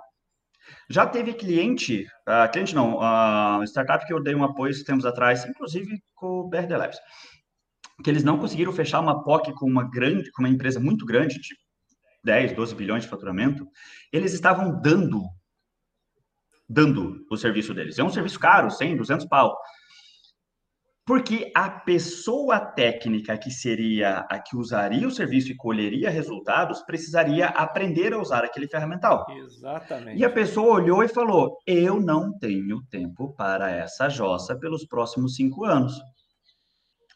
Já 0.88 1.06
teve 1.06 1.34
cliente, 1.34 2.06
uh, 2.26 2.50
cliente 2.50 2.74
não, 2.74 2.96
uh, 2.96 3.62
startup 3.64 4.06
que 4.06 4.12
eu 4.12 4.22
dei 4.22 4.34
um 4.34 4.44
apoio 4.44 4.72
tempos 4.84 5.04
atrás, 5.04 5.44
inclusive 5.44 6.02
com 6.14 6.40
o 6.40 6.48
BRD 6.48 6.74
Labs, 6.76 6.98
que 8.02 8.10
eles 8.10 8.24
não 8.24 8.38
conseguiram 8.38 8.72
fechar 8.72 9.00
uma 9.00 9.22
POC 9.22 9.52
com 9.52 9.66
uma 9.66 9.88
grande, 9.88 10.30
com 10.32 10.42
uma 10.42 10.48
empresa 10.48 10.80
muito 10.80 11.04
grande, 11.04 11.38
de 11.38 11.54
10, 12.24 12.52
12 12.52 12.74
bilhões 12.74 13.02
de 13.02 13.10
faturamento, 13.10 13.66
eles 14.12 14.32
estavam 14.32 14.80
dando 14.80 15.22
dando 16.68 17.26
o 17.30 17.36
serviço 17.36 17.74
deles. 17.74 17.98
É 17.98 18.04
um 18.04 18.08
serviço 18.08 18.40
caro, 18.40 18.70
100, 18.70 18.96
200 18.96 19.26
pau. 19.26 19.54
Porque 21.04 21.50
a 21.56 21.68
pessoa 21.68 22.60
técnica 22.60 23.36
que 23.36 23.50
seria 23.50 24.18
a 24.30 24.38
que 24.38 24.56
usaria 24.56 25.06
o 25.06 25.10
serviço 25.10 25.50
e 25.50 25.56
colheria 25.56 26.08
resultados 26.08 26.80
precisaria 26.82 27.46
aprender 27.48 28.12
a 28.12 28.20
usar 28.20 28.44
aquele 28.44 28.68
ferramental. 28.68 29.26
Exatamente. 29.28 30.20
E 30.20 30.24
a 30.24 30.30
pessoa 30.30 30.74
olhou 30.74 31.02
e 31.02 31.08
falou: 31.08 31.58
Eu 31.66 32.00
não 32.00 32.38
tenho 32.38 32.80
tempo 32.88 33.34
para 33.34 33.68
essa 33.68 34.08
jossa 34.08 34.56
pelos 34.56 34.86
próximos 34.86 35.34
cinco 35.34 35.64
anos. 35.64 36.00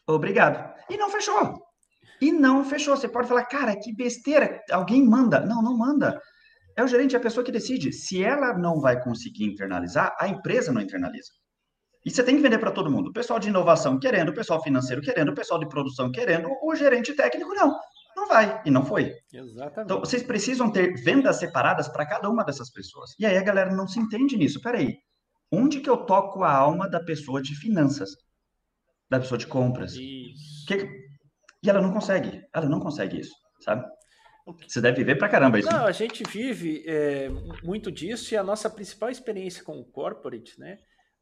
Obrigado. 0.05 0.73
E 0.89 0.97
não 0.97 1.09
fechou. 1.09 1.61
E 2.21 2.31
não 2.31 2.65
fechou. 2.65 2.97
Você 2.97 3.07
pode 3.07 3.29
falar, 3.29 3.45
cara, 3.45 3.73
que 3.75 3.95
besteira. 3.95 4.61
Alguém 4.69 5.01
manda. 5.01 5.39
Não, 5.39 5.61
não 5.61 5.77
manda. 5.77 6.19
É 6.75 6.83
o 6.83 6.87
gerente, 6.87 7.15
é 7.15 7.19
a 7.19 7.21
pessoa 7.21 7.43
que 7.43 7.51
decide. 7.51 7.93
Se 7.93 8.21
ela 8.21 8.57
não 8.57 8.81
vai 8.81 9.01
conseguir 9.01 9.45
internalizar, 9.45 10.13
a 10.19 10.27
empresa 10.27 10.73
não 10.73 10.81
internaliza. 10.81 11.31
E 12.07 12.09
você 12.09 12.23
tem 12.23 12.37
que 12.37 12.41
vender 12.41 12.57
para 12.57 12.71
todo 12.71 12.89
mundo. 12.89 13.09
O 13.09 13.13
pessoal 13.13 13.37
de 13.37 13.49
inovação 13.49 13.99
querendo, 13.99 14.29
o 14.29 14.33
pessoal 14.33 14.63
financeiro 14.63 15.01
querendo, 15.01 15.27
o 15.27 15.35
pessoal 15.35 15.59
de 15.59 15.67
produção 15.67 16.09
querendo, 16.09 16.47
o 16.63 16.73
gerente 16.73 17.13
técnico 17.13 17.53
não. 17.53 17.77
Não 18.15 18.29
vai. 18.29 18.61
E 18.65 18.71
não 18.71 18.85
foi. 18.85 19.13
Exatamente. 19.33 19.81
Então, 19.83 19.99
vocês 19.99 20.23
precisam 20.23 20.71
ter 20.71 20.93
vendas 21.03 21.35
separadas 21.35 21.89
para 21.89 22.05
cada 22.05 22.29
uma 22.29 22.45
dessas 22.45 22.71
pessoas. 22.71 23.13
E 23.19 23.25
aí 23.25 23.37
a 23.37 23.43
galera 23.43 23.75
não 23.75 23.85
se 23.85 23.99
entende 23.99 24.37
nisso. 24.37 24.61
Peraí, 24.61 24.95
onde 25.51 25.81
que 25.81 25.89
eu 25.89 25.97
toco 25.97 26.43
a 26.43 26.51
alma 26.55 26.89
da 26.89 27.01
pessoa 27.01 27.41
de 27.41 27.53
finanças? 27.55 28.11
Da 29.09 29.19
pessoa 29.19 29.37
de 29.37 29.45
compras? 29.45 29.91
Isso. 29.95 30.65
Que... 30.65 30.89
E 31.61 31.69
ela 31.69 31.81
não 31.81 31.91
consegue. 31.91 32.41
Ela 32.55 32.69
não 32.69 32.79
consegue 32.79 33.19
isso, 33.19 33.35
sabe? 33.59 33.85
Você 34.65 34.79
deve 34.79 34.99
viver 34.99 35.17
pra 35.17 35.27
caramba 35.27 35.59
isso. 35.59 35.69
Não, 35.69 35.85
a 35.85 35.91
gente 35.91 36.23
vive 36.23 36.85
é, 36.87 37.27
muito 37.63 37.91
disso 37.91 38.33
e 38.33 38.37
a 38.37 38.43
nossa 38.43 38.69
principal 38.69 39.09
experiência 39.09 39.61
com 39.61 39.77
o 39.77 39.83
corporate, 39.83 40.57
né? 40.57 40.77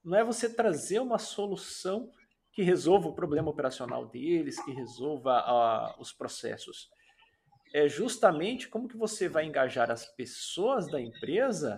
Não 0.06 0.18
é 0.18 0.24
você 0.24 0.48
trazer 0.48 1.00
uma 1.00 1.18
solução 1.18 2.12
que 2.54 2.62
resolva 2.62 3.10
o 3.10 3.14
problema 3.14 3.50
operacional 3.50 4.06
deles, 4.06 4.64
que 4.64 4.72
resolva 4.72 5.44
uh, 5.98 6.02
os 6.02 6.14
processos. 6.14 6.90
É 7.74 7.90
justamente 7.90 8.70
como 8.70 8.88
que 8.88 8.96
você 8.96 9.28
vai 9.28 9.46
engajar 9.46 9.92
as 9.92 10.06
pessoas 10.06 10.90
da 10.90 11.02
empresa 11.02 11.78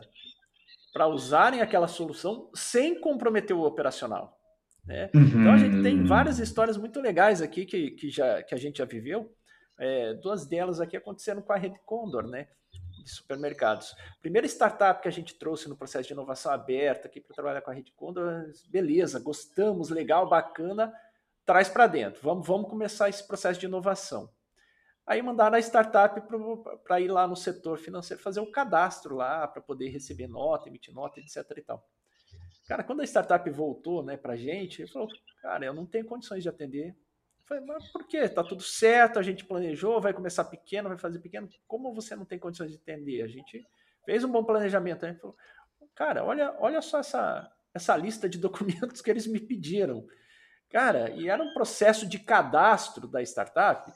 para 0.94 1.08
usarem 1.08 1.62
aquela 1.62 1.88
solução 1.88 2.52
sem 2.54 3.00
comprometer 3.00 3.56
o 3.56 3.64
operacional. 3.64 4.38
Né? 4.86 5.10
Uhum. 5.16 5.24
Então 5.26 5.54
a 5.54 5.58
gente 5.58 5.82
tem 5.82 6.04
várias 6.04 6.38
histórias 6.40 6.78
muito 6.78 7.00
legais 7.02 7.42
aqui 7.42 7.66
que, 7.66 7.92
que, 7.92 8.10
já, 8.10 8.44
que 8.44 8.54
a 8.54 8.58
gente 8.58 8.78
já 8.78 8.86
viveu. 8.86 9.34
É, 9.80 10.14
duas 10.16 10.46
delas 10.46 10.80
aqui 10.80 10.96
aconteceram 10.98 11.42
com 11.42 11.54
a 11.54 11.58
Rede 11.58 11.80
Condor, 11.86 12.28
né? 12.28 12.48
De 13.08 13.14
supermercados. 13.14 13.96
Primeira 14.20 14.46
startup 14.48 15.02
que 15.02 15.08
a 15.08 15.12
gente 15.12 15.34
trouxe 15.40 15.70
no 15.70 15.78
processo 15.78 16.06
de 16.06 16.14
inovação 16.14 16.52
aberta 16.52 17.08
aqui 17.08 17.22
para 17.22 17.34
trabalhar 17.34 17.62
com 17.62 17.72
a 17.72 17.74
Rede 17.74 17.94
Condor, 17.94 18.52
beleza, 18.70 19.18
gostamos, 19.18 19.90
legal, 19.90 20.28
bacana, 20.28 20.94
traz 21.46 21.70
para 21.70 21.88
dentro. 21.88 22.22
Vamos, 22.22 22.46
vamos 22.46 22.70
começar 22.70 23.08
esse 23.08 23.26
processo 23.26 23.62
de 23.62 23.66
inovação. 23.66 24.30
Aí 25.06 25.22
mandaram 25.22 25.56
a 25.56 25.60
startup 25.60 26.22
para 26.84 27.00
ir 27.00 27.08
lá 27.08 27.26
no 27.26 27.38
setor 27.38 27.80
financeiro 27.80 28.22
fazer 28.22 28.42
o 28.42 28.52
cadastro 28.52 29.16
lá 29.16 29.48
para 29.48 29.62
poder 29.62 29.88
receber 29.88 30.28
nota, 30.28 30.68
emitir 30.68 30.94
nota, 30.94 31.22
etc. 31.22 31.38
e 31.56 31.62
tal. 31.62 31.88
Cara, 32.68 32.84
quando 32.84 33.00
a 33.00 33.06
startup 33.06 33.50
voltou 33.50 34.04
né, 34.04 34.18
para 34.18 34.34
a 34.34 34.38
gente, 34.38 34.82
ele 34.82 34.92
falou: 34.92 35.08
Cara, 35.42 35.66
eu 35.66 35.74
não 35.74 35.86
tenho 35.86 36.06
condições 36.06 36.44
de 36.44 36.50
atender 36.50 36.94
Falei, 37.48 37.64
mas 37.66 37.88
por 37.90 38.06
quê? 38.06 38.28
Tá 38.28 38.44
tudo 38.44 38.62
certo, 38.62 39.18
a 39.18 39.24
gente 39.24 39.46
planejou, 39.46 40.02
vai 40.02 40.14
começar 40.14 40.44
pequeno, 40.46 40.90
vai 40.90 40.98
fazer 40.98 41.20
pequeno. 41.20 41.48
Como 41.66 41.94
você 41.94 42.16
não 42.16 42.26
tem 42.26 42.38
condições 42.38 42.72
de 42.72 42.78
entender? 42.78 43.22
A 43.22 43.28
gente 43.28 43.66
fez 44.06 44.24
um 44.24 44.32
bom 44.32 44.44
planejamento. 44.44 45.06
A 45.06 45.14
falou, 45.16 45.38
cara, 45.96 46.26
olha, 46.26 46.54
olha 46.60 46.82
só 46.82 47.00
essa, 47.00 47.50
essa 47.74 47.96
lista 47.96 48.28
de 48.28 48.38
documentos 48.40 49.02
que 49.02 49.10
eles 49.10 49.26
me 49.26 49.40
pediram. 49.40 50.06
Cara, 50.70 51.10
e 51.12 51.30
era 51.30 51.42
um 51.42 51.54
processo 51.54 52.06
de 52.06 52.20
cadastro 52.20 53.08
da 53.08 53.22
startup 53.22 53.90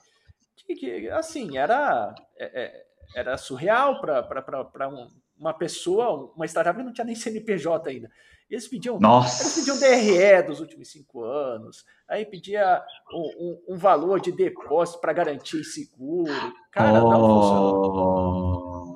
que, 0.55 0.75
que 0.75 1.09
assim, 1.09 1.57
era, 1.57 2.15
é, 2.37 2.63
é 2.63 2.85
era 3.15 3.37
surreal 3.37 3.99
para 3.99 4.87
um, 4.89 5.09
uma 5.37 5.53
pessoa, 5.53 6.31
uma 6.35 6.45
startup 6.45 6.77
que 6.77 6.83
não 6.83 6.93
tinha 6.93 7.05
nem 7.05 7.15
CNPJ 7.15 7.89
ainda. 7.89 8.11
Eles 8.51 8.67
pediam, 8.67 8.99
Nossa. 8.99 9.43
eles 9.43 9.55
pediam 9.55 9.79
DRE 9.79 10.43
dos 10.43 10.59
últimos 10.59 10.91
cinco 10.91 11.23
anos, 11.23 11.85
aí 12.05 12.25
pedia 12.25 12.83
um, 13.09 13.63
um, 13.69 13.75
um 13.75 13.77
valor 13.77 14.19
de 14.19 14.29
depósito 14.29 14.99
para 14.99 15.13
garantir 15.13 15.63
seguro. 15.63 16.33
Cara, 16.69 17.01
oh. 17.01 17.09
não 17.09 17.41
funcionou. 17.41 18.95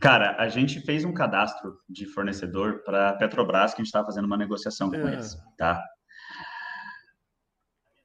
Cara, 0.00 0.34
a 0.38 0.48
gente 0.48 0.80
fez 0.80 1.04
um 1.04 1.12
cadastro 1.12 1.76
de 1.86 2.06
fornecedor 2.06 2.82
para 2.84 3.10
a 3.10 3.12
Petrobras, 3.12 3.74
que 3.74 3.82
a 3.82 3.84
gente 3.84 3.88
estava 3.88 4.06
fazendo 4.06 4.24
uma 4.24 4.38
negociação 4.38 4.90
com 4.90 4.96
é. 4.96 5.12
eles, 5.12 5.36
tá? 5.58 5.84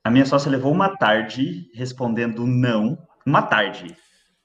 A 0.03 0.11
minha 0.11 0.25
sócia 0.25 0.51
levou 0.51 0.73
uma 0.73 0.97
tarde 0.97 1.71
respondendo 1.73 2.45
não, 2.45 2.97
uma 3.25 3.41
tarde 3.41 3.95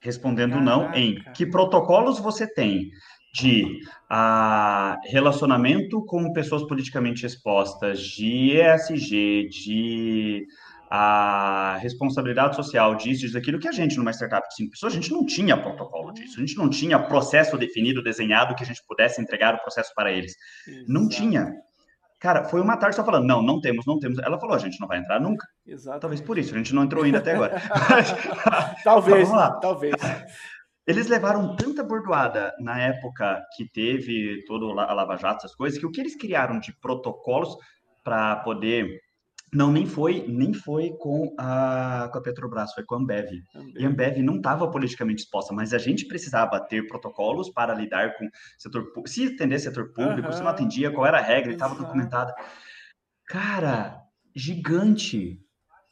respondendo 0.01 0.55
Caraca. 0.55 0.65
não 0.65 0.95
em 0.95 1.23
que 1.33 1.45
protocolos 1.45 2.21
você 2.21 2.47
tem 2.47 2.91
de 3.33 3.81
ah, 4.11 4.99
relacionamento 5.05 6.05
com 6.05 6.33
pessoas 6.33 6.63
politicamente 6.65 7.25
expostas, 7.25 8.01
de 8.01 8.59
ESG, 8.59 9.49
de 9.49 10.47
a 10.95 11.79
responsabilidade 11.81 12.55
social 12.55 12.95
disso, 12.95 13.23
disso, 13.23 13.33
daquilo, 13.33 13.59
que 13.59 13.67
a 13.67 13.73
gente, 13.73 13.97
numa 13.97 14.11
startup 14.11 14.47
de 14.47 14.57
cinco 14.57 14.73
pessoas, 14.73 14.93
a 14.93 14.97
gente 14.97 15.11
não 15.11 15.25
tinha 15.25 15.57
protocolo 15.57 16.13
disso, 16.13 16.37
a 16.37 16.41
gente 16.41 16.59
não 16.59 16.69
tinha 16.69 16.99
processo 16.99 17.57
definido, 17.57 18.03
desenhado, 18.03 18.55
que 18.55 18.63
a 18.63 18.67
gente 18.67 18.83
pudesse 18.87 19.19
entregar 19.19 19.55
o 19.55 19.63
processo 19.63 19.91
para 19.95 20.13
eles. 20.13 20.35
Exato. 20.69 20.93
Não 20.93 21.09
tinha. 21.09 21.51
Cara, 22.21 22.45
foi 22.45 22.61
uma 22.61 22.77
tarde 22.77 22.95
só 22.95 23.05
falando, 23.05 23.27
não, 23.27 23.43
não 23.43 23.59
temos, 23.59 23.87
não 23.87 23.99
temos. 23.99 24.19
Ela 24.19 24.39
falou, 24.39 24.55
a 24.55 24.59
gente 24.59 24.79
não 24.79 24.87
vai 24.87 24.99
entrar 24.99 25.19
nunca. 25.19 25.47
Exato. 25.67 25.99
Talvez 25.99 26.21
por 26.21 26.37
isso, 26.37 26.55
a 26.55 26.59
gente 26.59 26.75
não 26.75 26.85
entrou 26.85 27.05
ainda 27.05 27.19
até 27.19 27.33
agora. 27.33 27.61
talvez, 28.85 29.31
talvez. 29.63 29.95
Eles 30.87 31.07
levaram 31.07 31.55
tanta 31.55 31.85
bordoada 31.85 32.53
na 32.59 32.81
época 32.81 33.41
que 33.57 33.71
teve 33.71 34.45
todo 34.47 34.71
a 34.79 34.93
Lava 34.93 35.17
Jato, 35.17 35.47
essas 35.47 35.55
coisas, 35.55 35.79
que 35.79 35.87
o 35.87 35.91
que 35.91 36.01
eles 36.01 36.17
criaram 36.17 36.59
de 36.59 36.73
protocolos 36.81 37.57
para 38.03 38.37
poder 38.37 39.01
não, 39.53 39.71
nem 39.71 39.85
foi, 39.85 40.27
nem 40.27 40.55
foi 40.55 40.97
com 40.99 41.35
a, 41.39 42.09
com 42.11 42.19
a 42.19 42.23
Petrobras, 42.23 42.73
foi 42.73 42.85
com 42.85 42.95
a 42.95 42.99
Ambev. 42.99 43.29
Ambev. 43.55 43.77
E 43.79 43.85
a 43.85 43.89
Ambev 43.89 44.19
não 44.23 44.37
estava 44.37 44.71
politicamente 44.71 45.25
exposta, 45.25 45.53
mas 45.53 45.75
a 45.75 45.79
gente 45.79 46.07
precisava 46.07 46.59
ter 46.59 46.87
protocolos 46.87 47.51
para 47.51 47.75
lidar 47.75 48.17
com 48.17 48.27
setor 48.57 48.91
se 49.05 49.27
atender 49.27 49.59
setor 49.59 49.93
público, 49.93 50.29
uhum. 50.29 50.33
se 50.33 50.43
não 50.43 50.49
atendia, 50.49 50.91
qual 50.91 51.07
era 51.07 51.19
a 51.19 51.23
regra, 51.23 51.53
estava 51.53 51.75
documentada. 51.75 52.35
Cara, 53.27 54.01
gigante. 54.35 55.39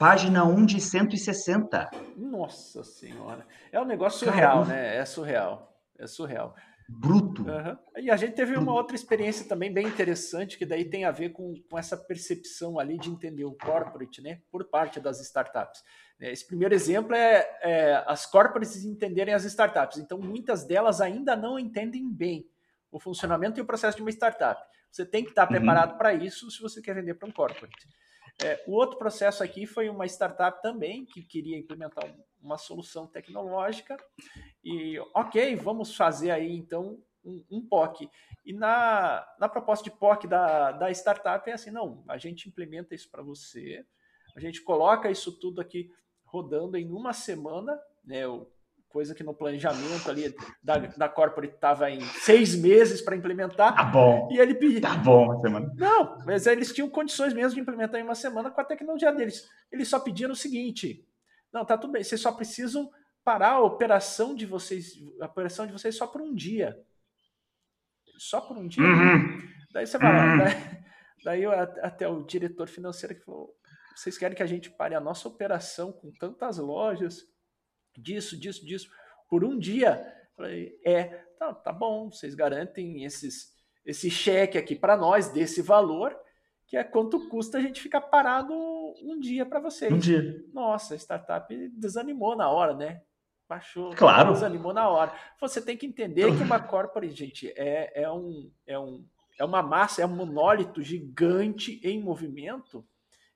Página 0.00 0.46
1 0.46 0.64
de 0.64 0.80
160. 0.80 1.90
Nossa 2.16 2.82
Senhora. 2.82 3.46
É 3.70 3.78
um 3.78 3.84
negócio 3.84 4.20
surreal, 4.20 4.64
Cara, 4.64 4.74
né? 4.74 4.96
É 4.96 5.04
surreal. 5.04 5.78
É 5.98 6.06
surreal. 6.06 6.56
Bruto. 6.88 7.42
Uhum. 7.42 7.76
E 7.98 8.10
a 8.10 8.16
gente 8.16 8.32
teve 8.32 8.56
uma 8.56 8.72
outra 8.72 8.96
experiência 8.96 9.46
também 9.46 9.70
bem 9.70 9.86
interessante, 9.86 10.56
que 10.56 10.64
daí 10.64 10.86
tem 10.86 11.04
a 11.04 11.10
ver 11.10 11.32
com, 11.32 11.52
com 11.68 11.78
essa 11.78 11.98
percepção 11.98 12.78
ali 12.78 12.96
de 12.96 13.10
entender 13.10 13.44
o 13.44 13.52
corporate, 13.52 14.22
né? 14.22 14.40
Por 14.50 14.64
parte 14.70 14.98
das 14.98 15.20
startups. 15.20 15.82
Esse 16.18 16.46
primeiro 16.46 16.74
exemplo 16.74 17.14
é, 17.14 17.46
é 17.60 18.02
as 18.06 18.24
corporates 18.24 18.82
entenderem 18.82 19.34
as 19.34 19.44
startups. 19.44 19.98
Então, 19.98 20.16
muitas 20.16 20.64
delas 20.64 21.02
ainda 21.02 21.36
não 21.36 21.58
entendem 21.58 22.10
bem 22.10 22.48
o 22.90 22.98
funcionamento 22.98 23.60
e 23.60 23.62
o 23.62 23.66
processo 23.66 23.98
de 23.98 24.02
uma 24.02 24.10
startup. 24.10 24.62
Você 24.90 25.04
tem 25.04 25.24
que 25.24 25.28
estar 25.28 25.42
uhum. 25.42 25.48
preparado 25.48 25.98
para 25.98 26.14
isso 26.14 26.50
se 26.50 26.62
você 26.62 26.80
quer 26.80 26.94
vender 26.94 27.12
para 27.16 27.28
um 27.28 27.32
corporate. 27.32 27.86
É, 28.42 28.62
o 28.66 28.72
outro 28.72 28.98
processo 28.98 29.42
aqui 29.42 29.66
foi 29.66 29.88
uma 29.90 30.06
startup 30.06 30.62
também 30.62 31.04
que 31.04 31.22
queria 31.22 31.58
implementar 31.58 32.04
uma 32.42 32.56
solução 32.56 33.06
tecnológica 33.06 33.96
e, 34.64 34.98
ok, 35.14 35.56
vamos 35.56 35.94
fazer 35.94 36.30
aí 36.30 36.50
então 36.52 36.98
um, 37.24 37.44
um 37.50 37.60
POC. 37.66 38.08
E 38.44 38.52
na, 38.52 39.26
na 39.38 39.48
proposta 39.48 39.84
de 39.84 39.90
POC 39.90 40.26
da, 40.26 40.72
da 40.72 40.90
startup 40.90 41.48
é 41.48 41.52
assim: 41.52 41.70
não, 41.70 42.02
a 42.08 42.16
gente 42.16 42.48
implementa 42.48 42.94
isso 42.94 43.10
para 43.10 43.22
você, 43.22 43.84
a 44.34 44.40
gente 44.40 44.62
coloca 44.62 45.10
isso 45.10 45.32
tudo 45.38 45.60
aqui 45.60 45.92
rodando 46.24 46.76
em 46.76 46.90
uma 46.90 47.12
semana, 47.12 47.78
né? 48.04 48.22
Coisa 48.90 49.14
que 49.14 49.22
no 49.22 49.32
planejamento 49.32 50.10
ali 50.10 50.34
da, 50.62 50.76
da 50.78 51.08
corporate 51.08 51.54
estava 51.54 51.90
em 51.90 52.00
seis 52.00 52.54
meses 52.54 53.00
para 53.00 53.16
implementar. 53.16 53.74
Tá 53.74 53.84
bom. 53.84 54.28
E 54.30 54.38
ele 54.38 54.54
pediu. 54.54 54.80
Tá 54.80 54.96
bom, 54.96 55.26
uma 55.26 55.40
semana. 55.40 55.72
Não, 55.76 56.18
mas 56.26 56.46
eles 56.46 56.72
tinham 56.72 56.90
condições 56.90 57.32
mesmo 57.32 57.54
de 57.54 57.60
implementar 57.60 58.00
em 58.00 58.04
uma 58.04 58.14
semana 58.14 58.50
com 58.50 58.60
a 58.60 58.64
tecnologia 58.64 59.12
deles. 59.12 59.48
Eles 59.70 59.88
só 59.88 60.00
pediram 60.00 60.32
o 60.32 60.36
seguinte: 60.36 61.06
não, 61.52 61.64
tá 61.64 61.78
tudo 61.78 61.92
bem, 61.92 62.02
vocês 62.02 62.20
só 62.20 62.32
precisam 62.32 62.90
parar 63.24 63.52
a 63.52 63.62
operação 63.62 64.34
de 64.34 64.44
vocês, 64.44 64.92
a 65.20 65.26
operação 65.26 65.66
de 65.66 65.72
vocês 65.72 65.96
só 65.96 66.06
por 66.06 66.20
um 66.20 66.34
dia. 66.34 66.76
só 68.18 68.40
por 68.40 68.58
um 68.58 68.66
dia. 68.66 68.82
Uhum. 68.82 69.38
Daí 69.72 69.86
você 69.86 69.98
vai 69.98 70.10
uhum. 70.10 70.16
lá, 70.16 70.44
né? 70.44 70.84
daí 71.24 71.42
eu, 71.44 71.52
até 71.52 72.08
o 72.08 72.24
diretor 72.24 72.68
financeiro 72.68 73.14
que 73.14 73.24
falou: 73.24 73.54
vocês 73.94 74.18
querem 74.18 74.36
que 74.36 74.42
a 74.42 74.46
gente 74.46 74.68
pare 74.68 74.96
a 74.96 75.00
nossa 75.00 75.28
operação 75.28 75.92
com 75.92 76.10
tantas 76.18 76.58
lojas, 76.58 77.22
disso, 77.96 78.38
disso, 78.38 78.64
disso, 78.64 78.90
por 79.28 79.44
um 79.44 79.58
dia? 79.58 80.04
Falei, 80.36 80.78
é, 80.84 81.04
tá, 81.38 81.52
tá 81.54 81.72
bom, 81.72 82.10
vocês 82.10 82.34
garantem 82.34 83.04
esses, 83.04 83.52
esse 83.84 84.10
cheque 84.10 84.56
aqui 84.58 84.74
para 84.74 84.96
nós 84.96 85.28
desse 85.28 85.62
valor, 85.62 86.16
que 86.66 86.76
é 86.76 86.84
quanto 86.84 87.28
custa 87.28 87.58
a 87.58 87.60
gente 87.60 87.80
ficar 87.80 88.00
parado 88.00 88.52
um 89.02 89.18
dia 89.18 89.44
para 89.44 89.60
vocês. 89.60 89.92
Um 89.92 89.98
dia. 89.98 90.44
Nossa, 90.52 90.94
a 90.94 90.96
startup 90.96 91.68
desanimou 91.70 92.36
na 92.36 92.48
hora, 92.48 92.74
né? 92.74 93.02
Baixou, 93.48 93.90
claro. 93.96 94.32
desanimou 94.32 94.72
na 94.72 94.88
hora. 94.88 95.12
Você 95.40 95.60
tem 95.60 95.76
que 95.76 95.84
entender 95.84 96.36
que 96.36 96.42
uma 96.42 96.60
corporate, 96.60 97.12
gente, 97.12 97.48
é, 97.56 98.02
é, 98.02 98.10
um, 98.10 98.48
é, 98.64 98.78
um, 98.78 99.04
é 99.36 99.44
uma 99.44 99.60
massa, 99.60 100.02
é 100.02 100.06
um 100.06 100.14
monólito 100.14 100.80
gigante 100.82 101.80
em 101.82 102.00
movimento 102.00 102.86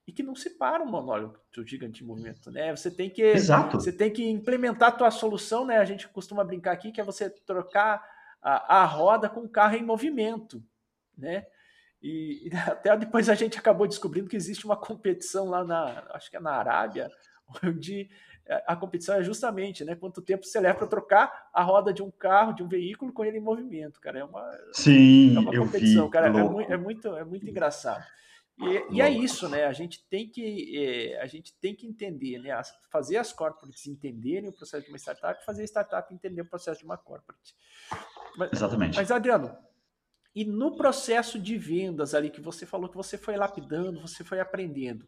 e 0.07 0.11
que 0.11 0.21
não 0.21 0.35
se 0.35 0.51
para 0.51 0.83
um 0.83 0.87
monólito 0.87 1.65
gigante 1.65 2.03
em 2.03 2.07
movimento, 2.07 2.51
né? 2.51 2.75
Você 2.75 2.91
tem 2.91 3.09
que 3.09 3.21
Exato. 3.21 3.79
você 3.79 3.91
tem 3.91 4.11
que 4.11 4.23
implementar 4.23 4.89
a 4.89 4.91
tua 4.91 5.11
solução, 5.11 5.65
né? 5.65 5.77
A 5.77 5.85
gente 5.85 6.07
costuma 6.07 6.43
brincar 6.43 6.73
aqui 6.73 6.91
que 6.91 7.01
é 7.01 7.03
você 7.03 7.29
trocar 7.29 8.03
a, 8.41 8.81
a 8.81 8.85
roda 8.85 9.27
com 9.27 9.41
o 9.41 9.49
carro 9.49 9.75
em 9.75 9.83
movimento, 9.83 10.63
né? 11.17 11.45
E, 12.01 12.47
e, 12.47 12.49
até 12.69 12.95
depois 12.95 13.29
a 13.29 13.35
gente 13.35 13.57
acabou 13.57 13.87
descobrindo 13.87 14.29
que 14.29 14.35
existe 14.35 14.65
uma 14.65 14.77
competição 14.77 15.49
lá 15.49 15.63
na, 15.63 16.05
acho 16.11 16.29
que 16.29 16.37
é 16.37 16.39
na 16.39 16.51
Arábia, 16.51 17.09
onde 17.63 18.09
a 18.67 18.75
competição 18.75 19.15
é 19.15 19.23
justamente, 19.23 19.83
né? 19.83 19.95
Quanto 19.95 20.21
tempo 20.21 20.45
você 20.45 20.59
leva 20.59 20.77
para 20.77 20.87
trocar 20.87 21.49
a 21.51 21.63
roda 21.63 21.91
de 21.91 22.03
um 22.03 22.11
carro, 22.11 22.53
de 22.53 22.61
um 22.61 22.67
veículo 22.67 23.11
com 23.11 23.25
ele 23.25 23.37
em 23.37 23.41
movimento, 23.41 23.99
cara. 23.99 24.19
É 24.19 24.23
uma, 24.23 24.51
Sim, 24.71 25.35
é 25.35 25.39
uma 25.39 25.51
competição, 25.51 26.05
vi, 26.05 26.11
cara. 26.11 26.27
É, 26.27 26.29
muito, 26.29 26.71
é, 26.71 26.77
muito, 26.77 27.17
é 27.17 27.23
muito 27.23 27.49
engraçado. 27.49 28.03
E, 28.57 28.95
e, 28.95 29.01
é 29.01 29.09
isso, 29.09 29.49
né? 29.49 29.65
A 29.65 29.73
gente 29.73 30.07
tem 30.09 30.29
que 30.29 30.77
é, 30.77 31.21
a 31.21 31.25
gente 31.25 31.53
tem 31.59 31.75
que 31.75 31.85
entender, 31.85 32.39
né? 32.39 32.49
Fazer 32.89 33.17
as 33.17 33.33
corporates 33.33 33.85
entenderem 33.85 34.49
o 34.49 34.53
processo 34.53 34.85
de 34.85 34.89
uma 34.89 34.97
startup, 34.97 35.43
fazer 35.43 35.63
a 35.63 35.65
startup 35.65 36.13
entender 36.13 36.41
o 36.41 36.49
processo 36.49 36.79
de 36.79 36.85
uma 36.85 36.97
corporate. 36.97 37.53
Mas, 38.37 38.53
Exatamente. 38.53 38.95
Mas 38.95 39.11
Adriano, 39.11 39.57
e 40.33 40.45
no 40.45 40.75
processo 40.77 41.37
de 41.37 41.57
vendas 41.57 42.13
ali 42.13 42.29
que 42.29 42.39
você 42.39 42.65
falou 42.65 42.89
que 42.89 42.95
você 42.95 43.17
foi 43.17 43.35
lapidando, 43.35 44.01
você 44.01 44.23
foi 44.23 44.39
aprendendo, 44.39 45.05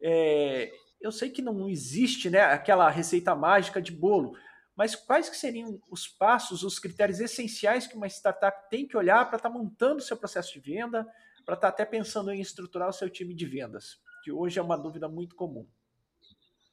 é, 0.00 0.72
eu 1.00 1.10
sei 1.10 1.30
que 1.30 1.42
não 1.42 1.68
existe 1.68 2.30
né, 2.30 2.42
aquela 2.42 2.88
receita 2.88 3.34
mágica 3.34 3.82
de 3.82 3.92
bolo, 3.92 4.36
mas 4.76 4.94
quais 4.94 5.28
que 5.28 5.36
seriam 5.36 5.80
os 5.90 6.08
passos, 6.08 6.62
os 6.62 6.78
critérios 6.78 7.20
essenciais 7.20 7.86
que 7.86 7.96
uma 7.96 8.06
startup 8.06 8.68
tem 8.70 8.86
que 8.86 8.96
olhar 8.96 9.24
para 9.26 9.36
estar 9.36 9.50
tá 9.50 9.54
montando 9.54 9.98
o 9.98 10.02
seu 10.02 10.16
processo 10.16 10.52
de 10.52 10.60
venda, 10.60 11.06
para 11.44 11.54
estar 11.54 11.68
tá 11.68 11.68
até 11.68 11.84
pensando 11.84 12.30
em 12.30 12.40
estruturar 12.40 12.88
o 12.88 12.92
seu 12.92 13.10
time 13.10 13.34
de 13.34 13.46
vendas? 13.46 13.98
Que 14.22 14.32
hoje 14.32 14.58
é 14.58 14.62
uma 14.62 14.76
dúvida 14.76 15.08
muito 15.08 15.36
comum. 15.36 15.66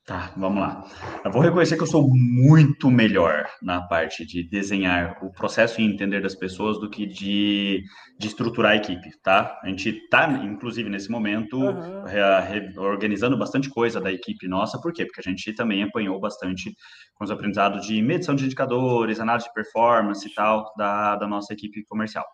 Tá, 0.04 0.34
vamos 0.36 0.60
lá. 0.60 0.84
Eu 1.24 1.32
vou 1.32 1.44
reconhecer 1.44 1.78
que 1.78 1.84
eu 1.84 1.88
sou 1.88 2.10
muito 2.12 2.90
melhor 2.90 3.48
na 3.62 3.82
parte 3.82 4.26
de 4.26 4.42
desenhar 4.42 5.24
o 5.24 5.32
processo 5.32 5.80
e 5.80 5.86
entender 5.86 6.20
das 6.22 6.34
pessoas 6.34 6.80
do 6.80 6.90
que 6.90 7.06
de, 7.06 7.84
de 8.18 8.28
estruturar 8.28 8.72
a 8.72 8.76
equipe, 8.76 9.12
tá? 9.22 9.60
A 9.64 9.70
gente 9.70 9.90
está, 9.90 10.28
inclusive, 10.44 10.90
nesse 10.90 11.10
momento, 11.12 11.56
uhum. 11.56 12.04
re, 12.04 12.74
organizando 12.80 13.38
bastante 13.38 13.70
coisa 13.70 14.02
da 14.02 14.12
equipe 14.12 14.48
nossa. 14.48 14.82
Por 14.82 14.92
quê? 14.92 15.06
Porque 15.06 15.22
a 15.22 15.30
gente 15.30 15.54
também 15.54 15.84
apanhou 15.84 16.20
bastante 16.20 16.76
com 17.14 17.24
os 17.24 17.30
aprendizados 17.30 17.86
de 17.86 18.02
medição 18.02 18.34
de 18.34 18.46
indicadores, 18.46 19.20
análise 19.20 19.48
de 19.48 19.54
performance 19.54 20.28
e 20.28 20.34
tal 20.34 20.74
da, 20.76 21.16
da 21.16 21.28
nossa 21.28 21.54
equipe 21.54 21.86
comercial. 21.86 22.26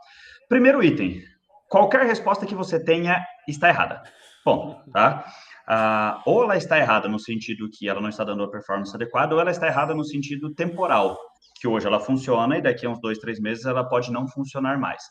Primeiro 0.48 0.82
item, 0.82 1.22
qualquer 1.70 2.06
resposta 2.06 2.46
que 2.46 2.56
você 2.56 2.84
tenha 2.84 3.24
está 3.48 3.70
errada. 3.70 4.04
Bom, 4.44 4.82
tá? 4.92 5.26
Ah, 5.68 6.22
ou 6.26 6.44
ela 6.44 6.56
está 6.56 6.78
errada 6.78 7.10
no 7.10 7.20
sentido 7.20 7.70
que 7.70 7.90
ela 7.90 8.00
não 8.00 8.08
está 8.08 8.24
dando 8.24 8.44
a 8.44 8.50
performance 8.50 8.96
adequada, 8.96 9.36
ou 9.36 9.42
ela 9.42 9.52
está 9.52 9.68
errada 9.68 9.94
no 9.94 10.06
sentido 10.06 10.54
temporal, 10.54 11.20
que 11.60 11.68
hoje 11.68 11.86
ela 11.86 12.00
funciona 12.00 12.58
e 12.58 12.62
daqui 12.62 12.86
a 12.86 12.90
uns 12.90 13.02
dois, 13.02 13.18
três 13.18 13.40
meses 13.40 13.66
ela 13.66 13.84
pode 13.84 14.10
não 14.12 14.28
funcionar 14.28 14.80
mais. 14.80 15.04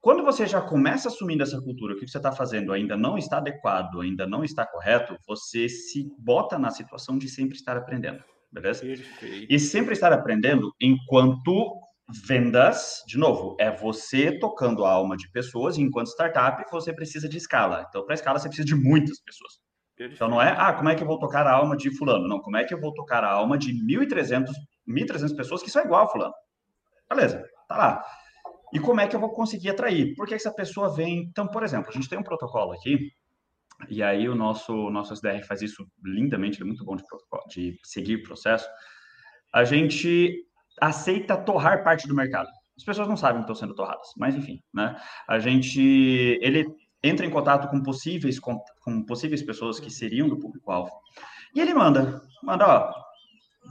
Quando 0.00 0.24
você 0.24 0.46
já 0.46 0.60
começa 0.60 1.08
assumindo 1.08 1.44
essa 1.44 1.60
cultura, 1.62 1.94
o 1.94 1.96
que 1.96 2.06
você 2.06 2.18
está 2.18 2.32
fazendo 2.32 2.72
ainda 2.72 2.96
não 2.96 3.16
está 3.16 3.38
adequado, 3.38 4.00
ainda 4.00 4.26
não 4.26 4.44
está 4.44 4.66
correto, 4.66 5.16
você 5.26 5.68
se 5.68 6.12
bota 6.18 6.58
na 6.58 6.70
situação 6.70 7.16
de 7.16 7.28
sempre 7.28 7.56
estar 7.56 7.76
aprendendo, 7.76 8.22
beleza? 8.52 8.80
Perfeito. 8.80 9.46
E 9.48 9.58
sempre 9.58 9.92
estar 9.92 10.12
aprendendo 10.12 10.74
enquanto 10.80 11.80
vendas, 12.08 13.02
de 13.06 13.16
novo, 13.18 13.56
é 13.58 13.74
você 13.74 14.38
tocando 14.38 14.84
a 14.84 14.92
alma 14.92 15.16
de 15.16 15.30
pessoas, 15.30 15.76
e 15.76 15.82
enquanto 15.82 16.08
startup 16.08 16.62
você 16.70 16.92
precisa 16.92 17.28
de 17.28 17.38
escala. 17.38 17.86
Então, 17.88 18.04
para 18.04 18.14
escala, 18.14 18.38
você 18.38 18.48
precisa 18.48 18.66
de 18.66 18.74
muitas 18.74 19.20
pessoas. 19.20 19.64
Então 19.98 20.28
não 20.28 20.42
é, 20.42 20.52
ah, 20.58 20.72
como 20.72 20.88
é 20.88 20.94
que 20.96 21.02
eu 21.04 21.06
vou 21.06 21.20
tocar 21.20 21.46
a 21.46 21.52
alma 21.52 21.76
de 21.76 21.96
fulano? 21.96 22.26
Não, 22.26 22.40
como 22.40 22.56
é 22.56 22.64
que 22.64 22.74
eu 22.74 22.80
vou 22.80 22.92
tocar 22.92 23.22
a 23.22 23.30
alma 23.30 23.56
de 23.56 23.72
1.300, 23.72 24.50
1.300 24.88 25.36
pessoas 25.36 25.62
que 25.62 25.70
são 25.70 25.84
igual 25.84 26.04
a 26.04 26.08
fulano? 26.08 26.34
Beleza, 27.08 27.44
tá 27.68 27.76
lá. 27.76 28.04
E 28.72 28.80
como 28.80 29.00
é 29.00 29.06
que 29.06 29.14
eu 29.14 29.20
vou 29.20 29.32
conseguir 29.32 29.70
atrair? 29.70 30.14
Por 30.16 30.26
que 30.26 30.34
essa 30.34 30.52
pessoa 30.52 30.92
vem? 30.92 31.28
Então, 31.30 31.46
por 31.46 31.62
exemplo, 31.62 31.90
a 31.90 31.92
gente 31.92 32.08
tem 32.08 32.18
um 32.18 32.24
protocolo 32.24 32.72
aqui, 32.72 33.12
e 33.88 34.02
aí 34.02 34.28
o 34.28 34.34
nosso, 34.34 34.90
nosso 34.90 35.14
SDR 35.14 35.44
faz 35.46 35.62
isso 35.62 35.86
lindamente, 36.04 36.56
ele 36.56 36.64
é 36.64 36.66
muito 36.66 36.84
bom 36.84 36.96
de, 36.96 37.04
de 37.48 37.78
seguir 37.84 38.16
o 38.16 38.22
processo. 38.24 38.66
A 39.52 39.62
gente 39.62 40.44
aceita 40.80 41.36
torrar 41.36 41.84
parte 41.84 42.06
do 42.08 42.14
mercado. 42.14 42.48
As 42.76 42.84
pessoas 42.84 43.08
não 43.08 43.16
sabem 43.16 43.36
que 43.36 43.50
estão 43.50 43.54
sendo 43.54 43.74
torradas, 43.74 44.08
mas 44.16 44.34
enfim, 44.34 44.60
né? 44.72 44.96
A 45.28 45.38
gente, 45.38 45.80
ele 46.42 46.66
entra 47.02 47.24
em 47.24 47.30
contato 47.30 47.68
com 47.68 47.82
possíveis, 47.82 48.40
com, 48.40 48.58
com 48.82 49.04
possíveis 49.04 49.42
pessoas 49.42 49.78
que 49.78 49.90
seriam 49.90 50.28
do 50.28 50.38
público-alvo. 50.38 50.90
E 51.54 51.60
ele 51.60 51.74
manda, 51.74 52.20
manda, 52.42 52.66
ó, 52.66 53.03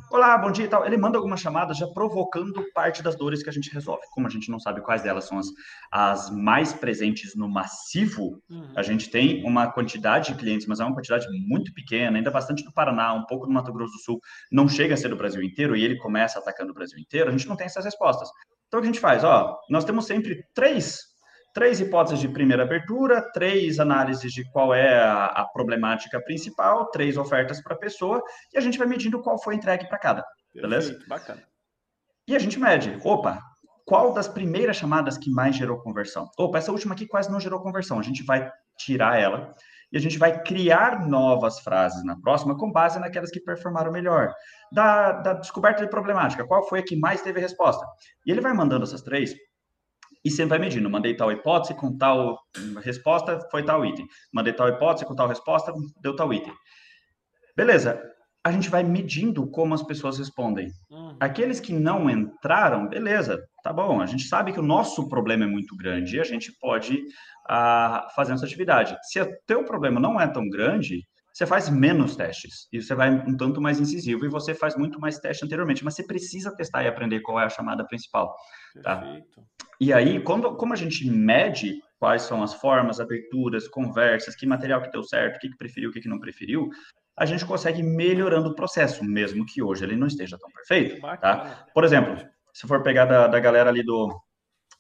olá, 0.10 0.38
bom 0.38 0.52
dia 0.52 0.66
e 0.66 0.68
tal. 0.68 0.86
Ele 0.86 0.98
manda 0.98 1.18
algumas 1.18 1.40
chamadas 1.40 1.78
já 1.78 1.88
provocando 1.88 2.64
parte 2.74 3.02
das 3.02 3.16
dores 3.16 3.42
que 3.42 3.50
a 3.50 3.54
gente 3.54 3.72
resolve. 3.72 4.04
Como 4.12 4.28
a 4.28 4.30
gente 4.30 4.50
não 4.50 4.60
sabe 4.60 4.82
quais 4.82 5.02
delas 5.02 5.26
são 5.26 5.40
as, 5.40 5.48
as 5.92 6.30
mais 6.30 6.74
presentes 6.74 7.36
no 7.36 7.50
massivo, 7.50 8.42
uhum. 8.50 8.72
a 8.76 8.84
gente 8.84 9.10
tem 9.10 9.44
uma 9.46 9.72
quantidade 9.72 10.32
de 10.32 10.38
clientes, 10.38 10.68
mas 10.68 10.80
é 10.80 10.86
uma 10.86 10.94
quantidade 10.94 11.28
muito 11.48 11.74
pequena, 11.74 12.18
ainda 12.18 12.32
bastante 12.32 12.64
do 12.64 12.72
Paraná, 12.72 13.14
um 13.14 13.26
pouco 13.26 13.48
do 13.48 13.52
Mato 13.52 13.74
Grosso 13.74 13.94
do 13.94 14.00
Sul, 14.00 14.20
não 14.52 14.68
chega 14.68 14.94
a 14.94 14.98
ser 14.98 15.10
do 15.10 15.16
Brasil 15.16 15.42
inteiro 15.42 15.76
e 15.76 15.84
ele 15.84 15.98
começa 15.98 16.40
atacando 16.40 16.72
o 16.72 16.76
Brasil 16.76 17.00
inteiro, 17.00 17.30
a 17.30 17.32
gente 17.32 17.48
não 17.48 17.56
tem 17.56 17.66
essas 17.66 17.86
respostas. 17.86 18.30
Então, 18.68 18.80
o 18.80 18.82
que 18.82 18.90
a 18.90 18.92
gente 18.92 19.00
faz? 19.00 19.24
Ó, 19.24 19.58
nós 19.70 19.86
temos 19.86 20.06
sempre 20.06 20.44
três 20.54 21.13
três 21.54 21.80
hipóteses 21.80 22.20
de 22.20 22.28
primeira 22.28 22.64
abertura, 22.64 23.22
três 23.32 23.80
análises 23.80 24.34
de 24.34 24.44
qual 24.52 24.74
é 24.74 24.98
a, 25.00 25.26
a 25.26 25.46
problemática 25.46 26.22
principal, 26.22 26.90
três 26.90 27.16
ofertas 27.16 27.62
para 27.62 27.76
a 27.76 27.80
pessoa, 27.80 28.22
e 28.54 28.58
a 28.58 28.62
gente 28.62 28.78
vai 28.78 28.88
medindo 28.88 29.22
qual 29.22 29.42
foi 29.42 29.56
entregue 29.56 29.88
para 29.88 30.00
cada. 30.00 30.26
Beleza? 30.54 30.90
Perfeito, 30.90 31.10
bacana. 31.10 31.44
E 32.28 32.36
a 32.36 32.40
gente 32.40 32.60
mede, 32.60 32.98
opa, 33.04 33.40
qual 33.86 34.14
das 34.14 34.28
primeiras 34.28 34.78
chamadas 34.78 35.18
que 35.18 35.30
mais 35.30 35.56
gerou 35.56 35.80
conversão? 35.82 36.30
Opa, 36.38 36.58
essa 36.58 36.72
última 36.72 36.94
aqui 36.94 37.06
quase 37.06 37.32
não 37.32 37.40
gerou 37.40 37.62
conversão. 37.62 38.00
A 38.00 38.04
gente 38.04 38.24
vai 38.24 38.50
tirar 38.78 39.20
ela 39.20 39.54
e 39.92 39.98
a 39.98 40.00
gente 40.00 40.18
vai 40.18 40.42
criar 40.42 41.08
novas 41.08 41.60
frases 41.60 42.04
na 42.04 42.20
próxima 42.20 42.58
com 42.58 42.72
base 42.72 43.00
naquelas 43.00 43.30
que 43.30 43.42
performaram 43.42 43.92
melhor. 43.92 44.34
Da, 44.72 45.12
da 45.12 45.34
descoberta 45.34 45.84
de 45.84 45.90
problemática, 45.90 46.48
qual 46.48 46.68
foi 46.68 46.80
a 46.80 46.84
que 46.84 46.96
mais 46.96 47.22
teve 47.22 47.40
resposta? 47.40 47.86
E 48.26 48.32
ele 48.32 48.42
vai 48.42 48.54
mandando 48.54 48.86
essas 48.86 49.02
três 49.02 49.36
e 50.24 50.30
sempre 50.30 50.52
vai 50.52 50.60
medindo. 50.60 50.90
Mandei 50.90 51.16
tal 51.16 51.32
hipótese 51.32 51.74
com 51.76 51.98
tal 51.98 52.38
resposta, 52.82 53.40
foi 53.52 53.64
tal 53.64 53.86
item. 53.86 54.08
Mandei 54.34 54.54
tal 54.54 54.70
hipótese 54.70 55.06
com 55.06 55.16
tal 55.16 55.28
resposta, 55.28 55.74
deu 56.02 56.16
tal 56.16 56.34
item. 56.34 56.54
Beleza. 57.56 58.02
A 58.46 58.52
gente 58.52 58.70
vai 58.70 58.84
medindo 58.84 59.50
como 59.50 59.74
as 59.74 59.84
pessoas 59.84 60.18
respondem. 60.18 60.68
Uhum. 60.92 61.16
Aqueles 61.18 61.62
que 61.62 61.72
não 61.72 62.10
entraram, 62.10 62.90
beleza, 62.90 63.42
tá 63.64 63.72
bom. 63.72 64.02
A 64.02 64.06
gente 64.06 64.24
sabe 64.24 64.52
que 64.52 64.60
o 64.60 64.64
nosso 64.64 65.08
problema 65.08 65.46
é 65.46 65.48
muito 65.48 65.78
grande 65.78 66.18
e 66.18 66.20
a 66.20 66.26
gente 66.26 66.52
pode 66.60 66.96
uh, 66.96 68.14
fazer 68.14 68.34
essa 68.34 68.46
atividade. 68.46 68.98
Se 69.04 69.22
o 69.22 69.30
teu 69.48 69.64
problema 69.64 69.98
não 69.98 70.20
é 70.20 70.28
tão 70.28 70.50
grande, 70.50 71.06
você 71.34 71.48
faz 71.48 71.68
menos 71.68 72.16
testes 72.16 72.68
e 72.72 72.80
você 72.80 72.94
vai 72.94 73.10
um 73.10 73.36
tanto 73.36 73.60
mais 73.60 73.80
incisivo 73.80 74.24
e 74.24 74.30
você 74.30 74.54
faz 74.54 74.78
muito 74.78 75.00
mais 75.00 75.18
teste 75.18 75.44
anteriormente, 75.44 75.84
mas 75.84 75.96
você 75.96 76.06
precisa 76.06 76.56
testar 76.56 76.84
e 76.84 76.88
aprender 76.88 77.22
qual 77.22 77.40
é 77.40 77.46
a 77.46 77.50
chamada 77.50 77.84
principal. 77.86 78.36
Tá? 78.84 78.98
Perfeito. 78.98 79.42
E 79.82 79.92
aí, 79.92 80.22
quando, 80.22 80.56
como 80.56 80.74
a 80.74 80.76
gente 80.76 81.10
mede 81.10 81.82
quais 82.00 82.22
são 82.22 82.44
as 82.44 82.54
formas, 82.54 83.00
aberturas, 83.00 83.68
conversas, 83.68 84.36
que 84.36 84.46
material 84.46 84.82
que 84.82 84.92
deu 84.92 85.04
certo, 85.04 85.38
o 85.38 85.40
que, 85.40 85.50
que 85.50 85.58
preferiu, 85.58 85.90
o 85.90 85.94
que, 85.94 86.02
que 86.02 86.08
não 86.10 86.20
preferiu, 86.20 86.70
a 87.18 87.26
gente 87.26 87.46
consegue 87.46 87.82
melhorando 87.82 88.50
o 88.50 88.56
processo, 88.56 89.04
mesmo 89.04 89.46
que 89.46 89.62
hoje 89.62 89.84
ele 89.84 89.96
não 89.96 90.08
esteja 90.08 90.38
tão 90.38 90.52
perfeito. 90.52 91.02
Tá? 91.02 91.68
Por 91.74 91.84
exemplo, 91.84 92.16
se 92.54 92.68
for 92.68 92.84
pegar 92.84 93.06
da, 93.06 93.28
da 93.28 93.40
galera 93.40 93.70
ali 93.70 93.84
do, 93.84 94.16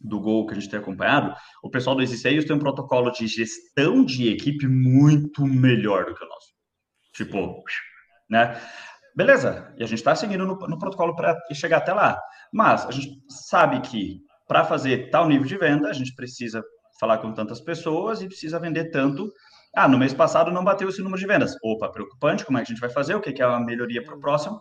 do 0.03 0.19
Gol 0.19 0.45
que 0.45 0.53
a 0.53 0.55
gente 0.55 0.69
tem 0.69 0.79
acompanhado, 0.79 1.33
o 1.63 1.69
pessoal 1.69 1.95
do 1.95 2.01
Easy 2.01 2.17
Sales 2.17 2.45
tem 2.45 2.55
um 2.55 2.59
protocolo 2.59 3.11
de 3.11 3.25
gestão 3.27 4.03
de 4.03 4.29
equipe 4.29 4.67
muito 4.67 5.45
melhor 5.45 6.05
do 6.05 6.13
que 6.13 6.23
o 6.23 6.27
nosso. 6.27 6.53
Tipo, 7.13 7.63
né? 8.29 8.59
Beleza, 9.15 9.73
e 9.77 9.83
a 9.83 9.87
gente 9.87 9.99
está 9.99 10.15
seguindo 10.15 10.45
no, 10.45 10.55
no 10.55 10.79
protocolo 10.79 11.15
para 11.15 11.37
chegar 11.53 11.77
até 11.77 11.93
lá. 11.93 12.19
Mas 12.51 12.85
a 12.85 12.91
gente 12.91 13.21
sabe 13.29 13.79
que 13.81 14.19
para 14.47 14.65
fazer 14.65 15.09
tal 15.09 15.27
nível 15.27 15.47
de 15.47 15.57
venda, 15.57 15.89
a 15.89 15.93
gente 15.93 16.13
precisa 16.15 16.63
falar 16.99 17.19
com 17.19 17.33
tantas 17.33 17.61
pessoas 17.61 18.21
e 18.21 18.27
precisa 18.27 18.59
vender 18.59 18.89
tanto. 18.89 19.31
Ah, 19.75 19.87
no 19.87 19.97
mês 19.97 20.13
passado 20.13 20.51
não 20.51 20.63
bateu 20.63 20.89
esse 20.89 21.01
número 21.01 21.19
de 21.19 21.27
vendas. 21.27 21.55
Opa, 21.63 21.89
preocupante, 21.89 22.45
como 22.45 22.57
é 22.57 22.61
que 22.61 22.71
a 22.71 22.73
gente 22.73 22.81
vai 22.81 22.89
fazer? 22.89 23.15
O 23.15 23.21
que 23.21 23.41
é 23.41 23.45
a 23.45 23.59
melhoria 23.59 24.03
para 24.03 24.15
o 24.15 24.19
próximo? 24.19 24.59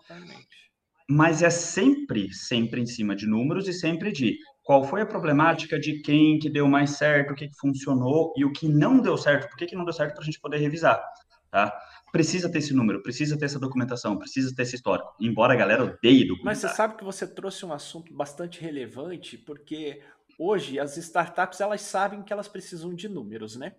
Mas 1.08 1.42
é 1.42 1.50
sempre, 1.50 2.32
sempre 2.32 2.80
em 2.80 2.86
cima 2.86 3.14
de 3.14 3.26
números 3.26 3.68
e 3.68 3.72
sempre 3.72 4.12
de 4.12 4.36
qual 4.62 4.84
foi 4.84 5.02
a 5.02 5.06
problemática 5.06 5.78
de 5.78 6.00
quem 6.00 6.38
que 6.38 6.48
deu 6.48 6.68
mais 6.68 6.90
certo, 6.90 7.32
o 7.32 7.34
que, 7.34 7.48
que 7.48 7.56
funcionou 7.56 8.32
e 8.36 8.44
o 8.44 8.52
que 8.52 8.68
não 8.68 9.00
deu 9.00 9.16
certo, 9.16 9.48
por 9.48 9.56
que, 9.56 9.66
que 9.66 9.76
não 9.76 9.84
deu 9.84 9.92
certo 9.92 10.14
para 10.14 10.22
a 10.22 10.24
gente 10.24 10.40
poder 10.40 10.58
revisar, 10.58 11.02
tá? 11.50 11.76
Precisa 12.12 12.50
ter 12.50 12.58
esse 12.58 12.74
número, 12.74 13.02
precisa 13.02 13.38
ter 13.38 13.46
essa 13.46 13.58
documentação, 13.58 14.18
precisa 14.18 14.54
ter 14.54 14.62
esse 14.62 14.76
histórico, 14.76 15.14
embora 15.18 15.54
a 15.54 15.56
galera 15.56 15.84
odeie 15.84 16.26
documentar. 16.26 16.44
Mas 16.44 16.58
você 16.58 16.68
sabe 16.68 16.96
que 16.96 17.04
você 17.04 17.26
trouxe 17.26 17.64
um 17.64 17.72
assunto 17.72 18.14
bastante 18.14 18.60
relevante, 18.60 19.36
porque 19.38 20.02
hoje 20.38 20.78
as 20.78 20.96
startups 20.96 21.60
elas 21.60 21.80
sabem 21.80 22.22
que 22.22 22.32
elas 22.32 22.48
precisam 22.48 22.94
de 22.94 23.08
números, 23.08 23.56
né? 23.56 23.74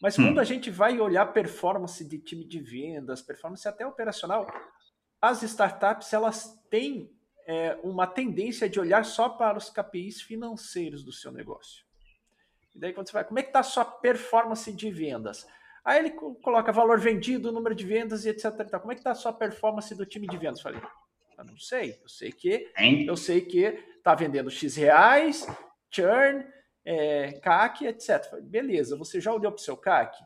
Mas 0.00 0.16
quando 0.16 0.36
hum. 0.36 0.40
a 0.40 0.44
gente 0.44 0.70
vai 0.70 1.00
olhar 1.00 1.24
performance 1.32 2.04
de 2.04 2.18
time 2.18 2.44
de 2.44 2.60
vendas, 2.60 3.22
performance 3.22 3.66
até 3.66 3.86
operacional, 3.86 4.46
as 5.20 5.42
startups 5.42 6.12
elas 6.12 6.54
têm 6.68 7.10
é, 7.46 7.78
uma 7.82 8.06
tendência 8.06 8.68
de 8.68 8.80
olhar 8.80 9.04
só 9.04 9.28
para 9.28 9.58
os 9.58 9.70
KPIs 9.70 10.22
financeiros 10.22 11.04
do 11.04 11.12
seu 11.12 11.30
negócio. 11.30 11.84
E 12.74 12.78
daí 12.78 12.92
quando 12.92 13.06
você 13.06 13.12
vai, 13.12 13.24
como 13.24 13.38
é 13.38 13.42
que 13.42 13.50
está 13.50 13.60
a 13.60 13.64
sua 13.64 13.84
performance 13.84 14.72
de 14.72 14.90
vendas? 14.90 15.46
Aí 15.84 15.98
ele 15.98 16.10
coloca 16.10 16.72
valor 16.72 16.98
vendido, 16.98 17.52
número 17.52 17.74
de 17.74 17.84
vendas 17.84 18.24
e 18.24 18.30
etc. 18.30 18.52
Como 18.80 18.90
é 18.90 18.94
que 18.94 19.00
está 19.00 19.10
a 19.10 19.14
sua 19.14 19.32
performance 19.32 19.94
do 19.94 20.06
time 20.06 20.26
de 20.26 20.36
vendas? 20.38 20.58
Eu 20.58 20.62
falei, 20.62 20.80
eu 21.36 21.44
não 21.44 21.58
sei. 21.58 21.98
Eu 22.02 22.08
sei 22.08 22.32
que 22.32 22.70
eu 23.06 23.16
sei 23.16 23.42
que 23.42 23.64
está 23.98 24.14
vendendo 24.14 24.50
X 24.50 24.76
reais, 24.76 25.46
churn, 25.90 26.44
é, 26.84 27.32
CAC, 27.40 27.86
etc. 27.86 28.24
Falei, 28.30 28.44
beleza, 28.44 28.96
você 28.96 29.20
já 29.20 29.32
olhou 29.32 29.52
para 29.52 29.60
o 29.60 29.64
seu 29.64 29.76
CAC? 29.76 30.16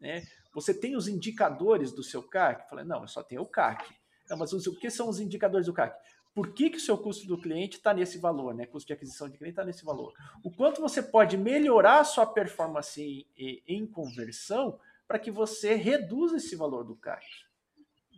Né? 0.00 0.22
Você 0.54 0.72
tem 0.72 0.96
os 0.96 1.08
indicadores 1.08 1.92
do 1.92 2.02
seu 2.02 2.22
CAC? 2.22 2.62
Eu 2.62 2.68
falei, 2.68 2.84
não, 2.84 3.02
eu 3.02 3.08
só 3.08 3.22
tenho 3.22 3.42
o 3.42 3.46
CAC. 3.46 3.94
Não, 4.28 4.36
mas 4.36 4.52
o 4.52 4.78
que 4.78 4.90
são 4.90 5.08
os 5.08 5.20
indicadores 5.20 5.66
do 5.66 5.72
CAC? 5.72 5.96
Por 6.36 6.52
que, 6.52 6.68
que 6.68 6.76
o 6.76 6.80
seu 6.80 6.98
custo 6.98 7.26
do 7.26 7.40
cliente 7.40 7.78
está 7.78 7.94
nesse 7.94 8.18
valor, 8.18 8.54
né? 8.54 8.66
Custo 8.66 8.88
de 8.88 8.92
aquisição 8.92 9.26
de 9.26 9.38
cliente 9.38 9.54
está 9.54 9.64
nesse 9.64 9.86
valor. 9.86 10.12
O 10.44 10.50
quanto 10.50 10.82
você 10.82 11.02
pode 11.02 11.34
melhorar 11.34 12.00
a 12.00 12.04
sua 12.04 12.26
performance 12.26 13.26
em, 13.34 13.62
em 13.66 13.86
conversão 13.86 14.78
para 15.08 15.18
que 15.18 15.30
você 15.30 15.72
reduza 15.76 16.36
esse 16.36 16.54
valor 16.54 16.84
do 16.84 16.94
CAC, 16.94 17.24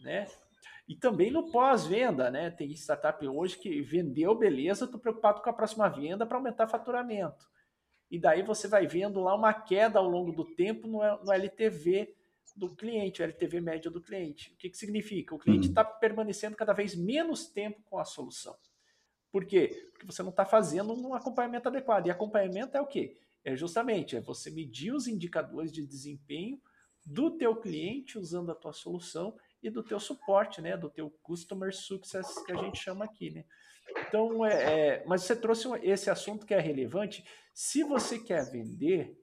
né? 0.03 0.27
E 0.89 0.97
também 0.97 1.31
no 1.31 1.49
pós-venda, 1.53 2.29
né? 2.29 2.51
Tem 2.51 2.73
startup 2.73 3.25
hoje 3.25 3.57
que 3.57 3.81
vendeu, 3.83 4.35
beleza, 4.35 4.87
estou 4.87 4.99
preocupado 4.99 5.41
com 5.41 5.51
a 5.51 5.53
próxima 5.53 5.89
venda 5.89 6.27
para 6.27 6.39
aumentar 6.39 6.67
faturamento. 6.67 7.49
E 8.11 8.19
daí 8.19 8.43
você 8.43 8.67
vai 8.67 8.85
vendo 8.85 9.21
lá 9.21 9.33
uma 9.33 9.55
queda 9.55 10.01
ao 10.01 10.09
longo 10.09 10.33
do 10.33 10.45
tempo 10.45 10.89
no, 10.89 10.99
no 11.23 11.33
LTV 11.33 12.13
do 12.59 12.75
cliente, 12.75 13.23
o 13.23 13.25
LTV 13.25 13.61
médio 13.61 13.91
do 13.91 14.01
cliente. 14.01 14.53
O 14.53 14.57
que, 14.57 14.69
que 14.69 14.77
significa? 14.77 15.35
O 15.35 15.39
cliente 15.39 15.69
está 15.69 15.83
uhum. 15.83 15.99
permanecendo 16.01 16.57
cada 16.57 16.73
vez 16.73 16.95
menos 16.95 17.47
tempo 17.47 17.81
com 17.85 17.99
a 17.99 18.05
solução. 18.05 18.57
Por 19.31 19.45
quê? 19.45 19.89
Porque 19.93 20.07
você 20.07 20.23
não 20.23 20.31
está 20.31 20.45
fazendo 20.45 20.93
um 20.93 21.15
acompanhamento 21.15 21.69
adequado. 21.69 22.07
E 22.07 22.11
acompanhamento 22.11 22.77
é 22.77 22.81
o 22.81 22.87
quê? 22.87 23.17
É 23.45 23.55
justamente 23.55 24.17
é 24.17 24.21
você 24.21 24.51
medir 24.51 24.93
os 24.93 25.07
indicadores 25.07 25.71
de 25.71 25.87
desempenho 25.87 26.61
do 27.07 27.31
teu 27.31 27.55
cliente 27.57 28.19
usando 28.19 28.51
a 28.51 28.55
tua 28.55 28.73
solução 28.73 29.37
e 29.63 29.71
do 29.71 29.83
teu 29.83 30.01
suporte, 30.01 30.61
né? 30.61 30.77
Do 30.77 30.91
teu 30.91 31.11
customer 31.23 31.75
success 31.75 32.45
que 32.45 32.53
a 32.53 32.57
gente 32.57 32.79
chama 32.79 33.05
aqui, 33.05 33.31
né? 33.31 33.45
Então, 34.07 34.45
é, 34.45 34.99
é 34.99 35.05
mas 35.07 35.23
você 35.23 35.37
trouxe 35.37 35.69
esse 35.83 36.11
assunto 36.11 36.45
que 36.45 36.55
é 36.55 36.61
relevante. 36.61 37.25
Se 37.55 37.85
você 37.85 38.19
quer 38.19 38.51
vender, 38.51 39.17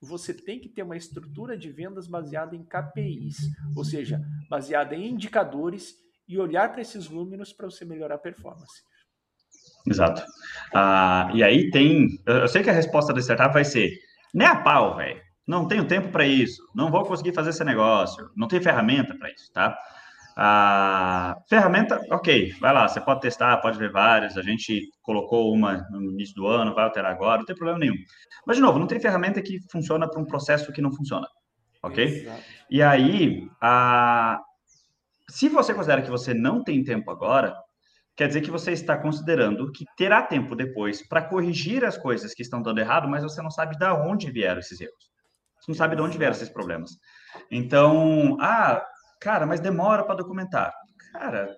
você 0.00 0.32
tem 0.32 0.58
que 0.58 0.68
ter 0.68 0.82
uma 0.82 0.96
estrutura 0.96 1.56
de 1.56 1.70
vendas 1.70 2.06
baseada 2.06 2.56
em 2.56 2.64
KPIs, 2.64 3.36
ou 3.76 3.84
seja, 3.84 4.20
baseada 4.48 4.94
em 4.94 5.10
indicadores 5.10 5.94
e 6.26 6.38
olhar 6.38 6.72
para 6.72 6.80
esses 6.80 7.08
números 7.08 7.52
para 7.52 7.68
você 7.68 7.84
melhorar 7.84 8.14
a 8.14 8.18
performance. 8.18 8.82
Exato. 9.86 10.22
Ah, 10.74 11.30
e 11.34 11.42
aí 11.42 11.70
tem. 11.70 12.08
Eu 12.26 12.48
sei 12.48 12.62
que 12.62 12.70
a 12.70 12.74
resposta 12.74 13.12
da 13.12 13.20
startup 13.20 13.52
vai 13.52 13.64
ser: 13.64 13.92
nem 14.32 14.46
a 14.46 14.56
pau, 14.56 14.96
velho. 14.96 15.20
Não 15.46 15.66
tenho 15.66 15.86
tempo 15.86 16.10
para 16.10 16.26
isso. 16.26 16.62
Não 16.74 16.90
vou 16.90 17.04
conseguir 17.04 17.34
fazer 17.34 17.50
esse 17.50 17.64
negócio. 17.64 18.30
Não 18.36 18.46
tenho 18.46 18.62
ferramenta 18.62 19.14
para 19.18 19.30
isso, 19.32 19.50
tá? 19.52 19.76
A 20.42 21.36
ferramenta, 21.50 22.00
ok, 22.10 22.54
vai 22.58 22.72
lá, 22.72 22.88
você 22.88 22.98
pode 22.98 23.20
testar, 23.20 23.58
pode 23.58 23.78
ver 23.78 23.92
várias. 23.92 24.38
A 24.38 24.42
gente 24.42 24.88
colocou 25.02 25.52
uma 25.52 25.86
no 25.90 26.10
início 26.12 26.34
do 26.34 26.46
ano, 26.46 26.74
vai 26.74 26.84
alterar 26.84 27.12
agora, 27.12 27.40
não 27.40 27.44
tem 27.44 27.54
problema 27.54 27.78
nenhum. 27.78 27.96
Mas, 28.46 28.56
de 28.56 28.62
novo, 28.62 28.78
não 28.78 28.86
tem 28.86 28.98
ferramenta 28.98 29.42
que 29.42 29.60
funciona 29.70 30.08
para 30.08 30.18
um 30.18 30.24
processo 30.24 30.72
que 30.72 30.80
não 30.80 30.90
funciona, 30.90 31.28
ok? 31.82 32.22
Exato. 32.22 32.42
E 32.70 32.82
aí, 32.82 33.50
a... 33.60 34.40
se 35.28 35.50
você 35.50 35.74
considera 35.74 36.00
que 36.00 36.10
você 36.10 36.32
não 36.32 36.64
tem 36.64 36.82
tempo 36.82 37.10
agora, 37.10 37.54
quer 38.16 38.26
dizer 38.26 38.40
que 38.40 38.50
você 38.50 38.72
está 38.72 38.96
considerando 38.96 39.70
que 39.72 39.84
terá 39.94 40.22
tempo 40.22 40.56
depois 40.56 41.06
para 41.06 41.20
corrigir 41.20 41.84
as 41.84 41.98
coisas 41.98 42.32
que 42.32 42.40
estão 42.40 42.62
dando 42.62 42.80
errado, 42.80 43.06
mas 43.06 43.22
você 43.22 43.42
não 43.42 43.50
sabe 43.50 43.76
de 43.76 43.84
onde 43.84 44.30
vieram 44.30 44.60
esses 44.60 44.80
erros. 44.80 45.10
Você 45.60 45.70
não 45.70 45.76
sabe 45.76 45.96
de 45.96 46.00
onde 46.00 46.16
vieram 46.16 46.34
esses 46.34 46.48
problemas. 46.48 46.92
Então, 47.50 48.38
ah, 48.40 48.82
Cara, 49.20 49.46
mas 49.46 49.60
demora 49.60 50.02
para 50.02 50.16
documentar. 50.16 50.72
Cara, 51.12 51.54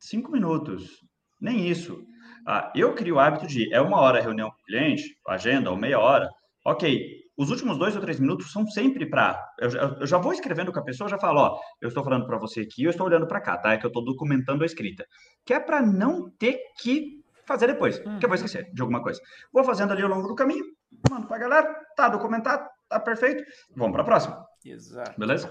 cinco 0.00 0.32
minutos, 0.32 1.00
nem 1.40 1.68
isso. 1.68 2.02
Ah, 2.46 2.72
eu 2.74 2.94
crio 2.94 3.16
o 3.16 3.18
hábito 3.20 3.46
de 3.46 3.72
é 3.72 3.80
uma 3.80 4.00
hora 4.00 4.18
a 4.18 4.22
reunião 4.22 4.50
com 4.50 4.56
o 4.56 4.64
cliente, 4.64 5.16
agenda, 5.26 5.70
ou 5.70 5.76
meia 5.76 5.98
hora. 5.98 6.28
Ok, 6.64 7.26
os 7.36 7.50
últimos 7.50 7.78
dois 7.78 7.94
ou 7.94 8.00
três 8.00 8.18
minutos 8.18 8.50
são 8.50 8.66
sempre 8.66 9.06
para. 9.06 9.40
Eu, 9.60 9.70
eu, 9.70 10.06
já 10.06 10.18
vou 10.18 10.32
escrevendo 10.32 10.72
com 10.72 10.78
a 10.80 10.84
pessoa, 10.84 11.08
já 11.08 11.18
falo, 11.18 11.40
ó, 11.40 11.58
eu 11.80 11.88
estou 11.88 12.02
falando 12.02 12.26
para 12.26 12.38
você 12.38 12.62
aqui, 12.62 12.82
eu 12.82 12.90
estou 12.90 13.06
olhando 13.06 13.26
para 13.26 13.40
cá, 13.40 13.56
tá? 13.56 13.72
É 13.72 13.76
que 13.76 13.86
eu 13.86 13.88
estou 13.88 14.04
documentando 14.04 14.62
a 14.62 14.66
escrita. 14.66 15.04
Que 15.44 15.54
é 15.54 15.60
para 15.60 15.80
não 15.80 16.30
ter 16.30 16.58
que 16.80 17.20
fazer 17.46 17.68
depois, 17.68 17.98
que 17.98 18.24
eu 18.24 18.28
vou 18.28 18.34
esquecer 18.34 18.72
de 18.72 18.80
alguma 18.80 19.00
coisa. 19.00 19.20
Vou 19.52 19.62
fazendo 19.62 19.92
ali 19.92 20.02
ao 20.02 20.08
longo 20.08 20.26
do 20.26 20.34
caminho, 20.34 20.64
mando 21.08 21.28
para 21.28 21.36
a 21.36 21.40
galera, 21.40 21.80
tá 21.94 22.08
documentado, 22.08 22.68
tá 22.88 22.98
perfeito, 22.98 23.44
vamos 23.76 23.92
para 23.92 24.02
a 24.02 24.06
próxima. 24.06 24.44
Exato. 24.64 25.18
Beleza? 25.18 25.48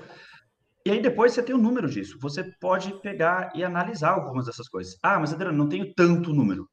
E 0.85 0.91
aí 0.91 1.01
depois 1.01 1.33
você 1.33 1.41
tem 1.41 1.55
o 1.55 1.61
número 1.61 1.89
disso. 1.89 2.17
Você 2.21 2.43
pode 2.59 2.93
pegar 3.01 3.51
e 3.55 3.63
analisar 3.63 4.11
algumas 4.11 4.45
dessas 4.45 4.69
coisas. 4.69 4.95
Ah, 5.01 5.19
mas 5.19 5.33
Adriano, 5.33 5.57
não 5.57 5.67
tenho 5.67 5.91
tanto 5.95 6.31
número. 6.31 6.69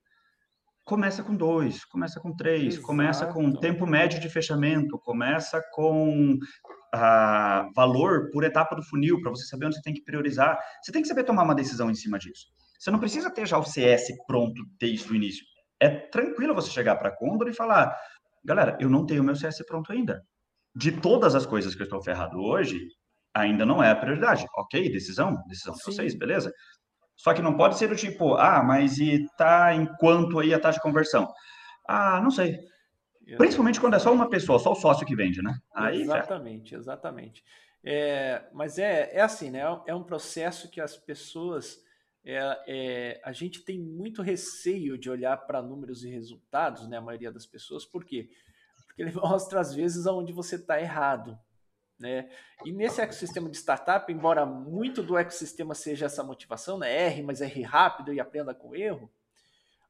Começa 0.84 1.22
com 1.22 1.34
dois, 1.34 1.84
começa 1.86 2.20
com 2.20 2.34
três, 2.34 2.74
Exato. 2.74 2.86
começa 2.86 3.26
com 3.26 3.52
tempo 3.52 3.86
médio 3.86 4.20
de 4.20 4.28
fechamento, 4.28 4.98
começa 4.98 5.62
com 5.72 6.36
ah, 6.92 7.70
valor 7.74 8.30
por 8.32 8.44
etapa 8.44 8.74
do 8.74 8.82
funil, 8.82 9.20
para 9.22 9.30
você 9.30 9.46
saber 9.46 9.66
onde 9.66 9.76
você 9.76 9.82
tem 9.82 9.94
que 9.94 10.04
priorizar. 10.04 10.58
Você 10.82 10.92
tem 10.92 11.00
que 11.00 11.08
saber 11.08 11.24
tomar 11.24 11.44
uma 11.44 11.54
decisão 11.54 11.90
em 11.90 11.94
cima 11.94 12.18
disso. 12.18 12.48
Você 12.78 12.90
não 12.90 12.98
precisa 12.98 13.30
ter 13.30 13.46
já 13.46 13.56
o 13.56 13.64
CS 13.64 14.08
pronto 14.26 14.62
desde 14.78 15.10
o 15.10 15.14
início. 15.14 15.44
É 15.80 15.88
tranquilo 15.88 16.54
você 16.54 16.70
chegar 16.70 16.96
para 16.96 17.08
a 17.08 17.16
Condor 17.16 17.48
e 17.48 17.54
falar: 17.54 17.96
galera, 18.44 18.76
eu 18.78 18.90
não 18.90 19.06
tenho 19.06 19.24
meu 19.24 19.36
CS 19.36 19.64
pronto 19.66 19.90
ainda. 19.90 20.22
De 20.74 20.92
todas 20.92 21.34
as 21.34 21.46
coisas 21.46 21.74
que 21.74 21.80
eu 21.80 21.84
estou 21.84 22.02
ferrado 22.02 22.38
hoje, 22.38 22.88
ainda 23.34 23.64
não 23.64 23.82
é 23.82 23.90
a 23.90 23.96
prioridade. 23.96 24.46
Ok, 24.56 24.90
decisão, 24.90 25.42
decisão 25.46 25.74
de 25.74 25.82
vocês, 25.84 26.14
beleza? 26.14 26.52
Só 27.16 27.32
que 27.32 27.42
não 27.42 27.56
pode 27.56 27.78
ser 27.78 27.88
do 27.88 27.96
tipo, 27.96 28.34
ah, 28.34 28.62
mas 28.62 28.98
e 28.98 29.26
tá 29.36 29.74
em 29.74 29.86
quanto 29.98 30.40
aí 30.40 30.52
a 30.52 30.58
taxa 30.58 30.78
de 30.78 30.82
conversão? 30.82 31.32
Ah, 31.86 32.20
não 32.20 32.30
sei. 32.30 32.58
Principalmente 33.36 33.80
quando 33.80 33.94
é 33.94 33.98
só 33.98 34.12
uma 34.12 34.28
pessoa, 34.28 34.58
só 34.58 34.72
o 34.72 34.76
sócio 34.76 35.06
que 35.06 35.14
vende, 35.14 35.40
né? 35.42 35.56
Aí, 35.74 36.02
exatamente, 36.02 36.74
exatamente. 36.74 37.44
É, 37.84 38.44
mas 38.52 38.78
é, 38.78 39.10
é 39.12 39.20
assim, 39.20 39.50
né? 39.50 39.60
É 39.86 39.94
um 39.94 40.02
processo 40.02 40.70
que 40.70 40.80
as 40.80 40.96
pessoas. 40.96 41.80
É, 42.24 42.38
é, 42.68 43.20
a 43.24 43.32
gente 43.32 43.64
tem 43.64 43.80
muito 43.80 44.22
receio 44.22 44.96
de 44.96 45.10
olhar 45.10 45.36
para 45.38 45.62
números 45.62 46.04
e 46.04 46.10
resultados, 46.10 46.88
né? 46.88 46.98
A 46.98 47.00
maioria 47.00 47.32
das 47.32 47.46
pessoas, 47.46 47.84
por 47.84 48.04
quê? 48.04 48.28
Porque 48.86 49.02
ele 49.02 49.12
mostra 49.14 49.60
às 49.60 49.74
vezes 49.74 50.06
onde 50.06 50.32
você 50.32 50.56
está 50.56 50.80
errado. 50.80 51.38
Né? 51.98 52.28
E 52.64 52.72
nesse 52.72 53.00
ecossistema 53.00 53.48
de 53.48 53.56
startup, 53.56 54.12
embora 54.12 54.44
muito 54.44 55.02
do 55.02 55.16
ecossistema 55.16 55.74
seja 55.74 56.06
essa 56.06 56.24
motivação, 56.24 56.78
né? 56.78 57.06
erre, 57.06 57.22
mas 57.22 57.40
erre 57.40 57.62
rápido 57.62 58.12
e 58.12 58.20
aprenda 58.20 58.54
com 58.54 58.74
erro, 58.74 59.10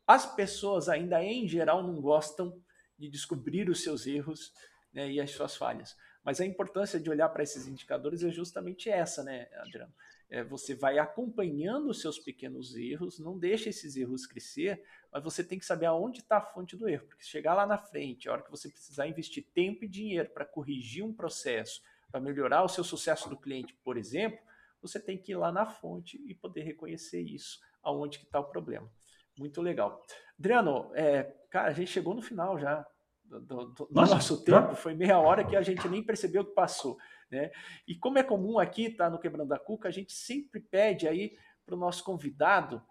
as 0.06 0.26
pessoas 0.34 0.88
ainda 0.88 1.22
em 1.22 1.48
geral 1.48 1.82
não 1.82 2.00
gostam 2.00 2.60
de 2.98 3.08
descobrir 3.08 3.68
os 3.68 3.82
seus 3.82 4.06
erros 4.06 4.52
né, 4.92 5.10
e 5.10 5.20
as 5.20 5.30
suas 5.30 5.56
falhas. 5.56 5.96
Mas 6.24 6.40
a 6.40 6.46
importância 6.46 7.00
de 7.00 7.10
olhar 7.10 7.28
para 7.30 7.42
esses 7.42 7.66
indicadores 7.66 8.22
é 8.22 8.30
justamente 8.30 8.88
essa, 8.88 9.24
né, 9.24 9.48
Adriano? 9.56 9.92
É, 10.30 10.42
você 10.42 10.74
vai 10.74 10.98
acompanhando 10.98 11.90
os 11.90 12.00
seus 12.00 12.18
pequenos 12.18 12.74
erros, 12.74 13.18
não 13.18 13.38
deixa 13.38 13.68
esses 13.68 13.96
erros 13.96 14.24
crescer, 14.24 14.82
mas 15.12 15.22
você 15.22 15.44
tem 15.44 15.58
que 15.58 15.66
saber 15.66 15.86
aonde 15.86 16.20
está 16.20 16.38
a 16.38 16.40
fonte 16.40 16.74
do 16.76 16.88
erro, 16.88 17.06
porque 17.06 17.24
chegar 17.24 17.54
lá 17.54 17.66
na 17.66 17.76
frente, 17.76 18.28
a 18.28 18.32
hora 18.32 18.42
que 18.42 18.50
você 18.50 18.68
precisar 18.68 19.06
investir 19.06 19.44
tempo 19.52 19.84
e 19.84 19.88
dinheiro 19.88 20.30
para 20.30 20.46
corrigir 20.46 21.04
um 21.04 21.12
processo, 21.12 21.82
para 22.12 22.20
melhorar 22.20 22.62
o 22.62 22.68
seu 22.68 22.84
sucesso 22.84 23.28
do 23.30 23.36
cliente, 23.36 23.74
por 23.82 23.96
exemplo, 23.96 24.38
você 24.82 25.00
tem 25.00 25.16
que 25.16 25.32
ir 25.32 25.36
lá 25.36 25.50
na 25.50 25.64
fonte 25.64 26.22
e 26.26 26.34
poder 26.34 26.62
reconhecer 26.62 27.22
isso, 27.22 27.58
aonde 27.82 28.18
que 28.18 28.26
está 28.26 28.38
o 28.38 28.44
problema. 28.44 28.88
Muito 29.38 29.62
legal. 29.62 30.02
Adriano, 30.38 30.90
é, 30.94 31.22
cara, 31.48 31.68
a 31.68 31.72
gente 31.72 31.90
chegou 31.90 32.14
no 32.14 32.20
final 32.20 32.58
já 32.58 32.86
do, 33.24 33.40
do, 33.40 33.64
do 33.66 33.88
Nossa, 33.90 34.16
nosso 34.16 34.44
tempo. 34.44 34.74
Foi 34.74 34.94
meia 34.94 35.18
hora 35.18 35.44
que 35.44 35.56
a 35.56 35.62
gente 35.62 35.88
nem 35.88 36.04
percebeu 36.04 36.44
que 36.44 36.52
passou. 36.52 36.98
Né? 37.30 37.50
E 37.88 37.94
como 37.94 38.18
é 38.18 38.22
comum 38.22 38.58
aqui, 38.58 38.90
tá 38.90 39.08
no 39.08 39.18
Quebrando 39.18 39.54
a 39.54 39.58
Cuca, 39.58 39.88
a 39.88 39.92
gente 39.92 40.12
sempre 40.12 40.60
pede 40.60 41.08
aí 41.08 41.34
para 41.64 41.74
o 41.74 41.78
nosso 41.78 42.04
convidado 42.04 42.82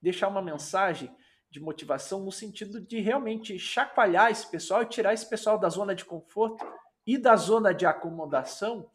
deixar 0.00 0.28
uma 0.28 0.42
mensagem 0.42 1.10
de 1.50 1.58
motivação 1.58 2.24
no 2.24 2.30
sentido 2.30 2.80
de 2.80 3.00
realmente 3.00 3.58
chacoalhar 3.58 4.30
esse 4.30 4.48
pessoal 4.48 4.82
e 4.82 4.88
tirar 4.88 5.14
esse 5.14 5.28
pessoal 5.28 5.58
da 5.58 5.68
zona 5.68 5.94
de 5.94 6.04
conforto 6.04 6.64
e 7.08 7.16
da 7.16 7.34
zona 7.36 7.72
de 7.72 7.86
acomodação 7.86 8.86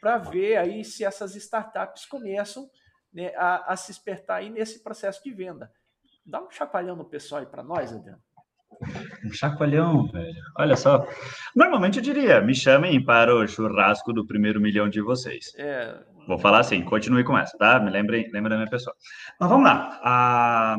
para 0.00 0.18
ver 0.18 0.56
aí 0.56 0.84
se 0.84 1.04
essas 1.04 1.36
startups 1.36 2.04
começam 2.04 2.68
né, 3.14 3.32
a, 3.36 3.72
a, 3.72 3.76
se 3.76 3.92
espertar 3.92 4.38
aí 4.38 4.50
nesse 4.50 4.82
processo 4.82 5.22
de 5.22 5.32
venda. 5.32 5.70
Dá 6.26 6.42
um 6.42 6.50
chacoalhão 6.50 6.96
no 6.96 7.04
pessoal 7.04 7.40
aí 7.40 7.46
para 7.46 7.62
nós, 7.62 7.92
Adriano. 7.92 8.20
Um 9.24 9.32
chacoalhão, 9.32 10.08
velho. 10.08 10.42
Olha 10.58 10.74
só. 10.74 11.06
Normalmente 11.54 11.98
eu 11.98 12.02
diria, 12.02 12.40
me 12.40 12.52
chamem 12.52 13.04
para 13.04 13.32
o 13.32 13.46
churrasco 13.46 14.12
do 14.12 14.26
primeiro 14.26 14.60
milhão 14.60 14.88
de 14.88 15.00
vocês. 15.00 15.54
É... 15.56 16.02
Vou 16.26 16.38
falar 16.38 16.60
assim, 16.60 16.82
continue 16.82 17.22
com 17.22 17.38
essa, 17.38 17.56
tá? 17.56 17.78
Me 17.78 17.90
lembrem, 17.90 18.24
lembrem 18.32 18.50
da 18.50 18.56
minha 18.56 18.70
pessoa. 18.70 18.96
Mas 19.38 19.48
vamos 19.48 19.64
lá. 19.64 20.00
Ah, 20.02 20.76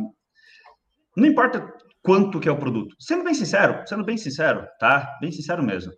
não 1.16 1.28
importa 1.28 1.66
quanto 2.02 2.42
que 2.42 2.50
é 2.50 2.52
o 2.52 2.60
produto. 2.60 2.94
Sendo 3.00 3.24
bem 3.24 3.34
sincero, 3.34 3.88
sendo 3.88 4.04
bem 4.04 4.18
sincero, 4.18 4.68
tá? 4.80 5.18
Bem 5.22 5.32
sincero 5.32 5.64
mesmo. 5.64 5.94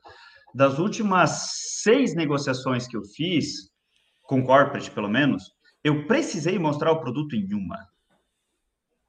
Das 0.56 0.80
últimas 0.80 1.50
seis 1.84 2.16
negociações 2.16 2.88
que 2.88 2.96
eu 2.96 3.04
fiz, 3.04 3.70
com 4.24 4.42
corporate 4.42 4.90
pelo 4.90 5.10
menos, 5.10 5.52
eu 5.84 6.08
precisei 6.08 6.58
mostrar 6.58 6.94
o 6.94 7.02
produto 7.02 7.36
em 7.36 7.54
uma. 7.54 7.78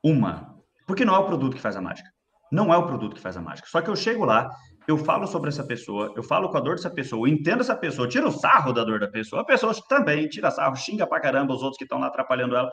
Uma. 0.03 0.57
Porque 0.89 1.05
não 1.05 1.15
é 1.15 1.19
o 1.19 1.27
produto 1.27 1.55
que 1.55 1.63
faz 1.63 1.77
a 1.77 1.81
mágica. 1.81 2.11
Não 2.51 2.75
é 2.75 2.77
o 2.77 2.85
produto 2.89 3.15
que 3.15 3.21
faz 3.21 3.37
a 3.37 3.41
mágica. 3.41 3.69
Só 3.69 3.81
que 3.81 3.89
eu 3.89 3.95
chego 3.95 4.25
lá, 4.25 4.51
eu 4.89 4.99
falo 4.99 5.25
sobre 5.25 5.51
essa 5.51 5.63
pessoa, 5.63 6.13
eu 6.17 6.23
falo 6.25 6.51
com 6.51 6.57
a 6.57 6.61
dor 6.61 6.75
dessa 6.75 6.91
pessoa, 6.91 7.31
entendo 7.31 7.61
essa 7.61 7.77
pessoa, 7.77 8.09
tiro 8.09 8.27
o 8.27 8.33
sarro 8.33 8.73
da 8.73 8.83
dor 8.83 8.99
da 8.99 9.07
pessoa, 9.07 9.43
a 9.43 9.45
pessoa 9.45 9.73
também 9.89 10.29
tira 10.29 10.51
sarro, 10.51 10.75
xinga 10.75 11.07
pra 11.07 11.21
caramba 11.21 11.55
os 11.55 11.63
outros 11.63 11.79
que 11.79 11.85
estão 11.85 12.01
lá 12.01 12.09
atrapalhando 12.09 12.57
ela. 12.57 12.73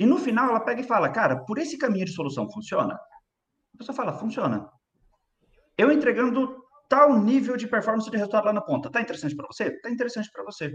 E 0.00 0.04
no 0.04 0.18
final 0.18 0.48
ela 0.48 0.58
pega 0.58 0.80
e 0.80 0.84
fala, 0.84 1.08
cara, 1.08 1.36
por 1.44 1.56
esse 1.56 1.78
caminho 1.78 2.06
de 2.06 2.12
solução 2.12 2.50
funciona? 2.50 2.94
A 2.94 3.78
pessoa 3.78 3.94
fala, 3.94 4.12
funciona. 4.12 4.68
Eu 5.78 5.92
entregando 5.92 6.61
tal 6.92 7.18
nível 7.18 7.56
de 7.56 7.66
performance 7.66 8.10
de 8.10 8.16
resultado 8.18 8.44
lá 8.44 8.52
na 8.52 8.60
ponta. 8.60 8.90
Tá 8.90 9.00
interessante 9.00 9.34
para 9.34 9.46
você? 9.46 9.70
Tá 9.80 9.90
interessante 9.90 10.30
para 10.30 10.44
você. 10.44 10.70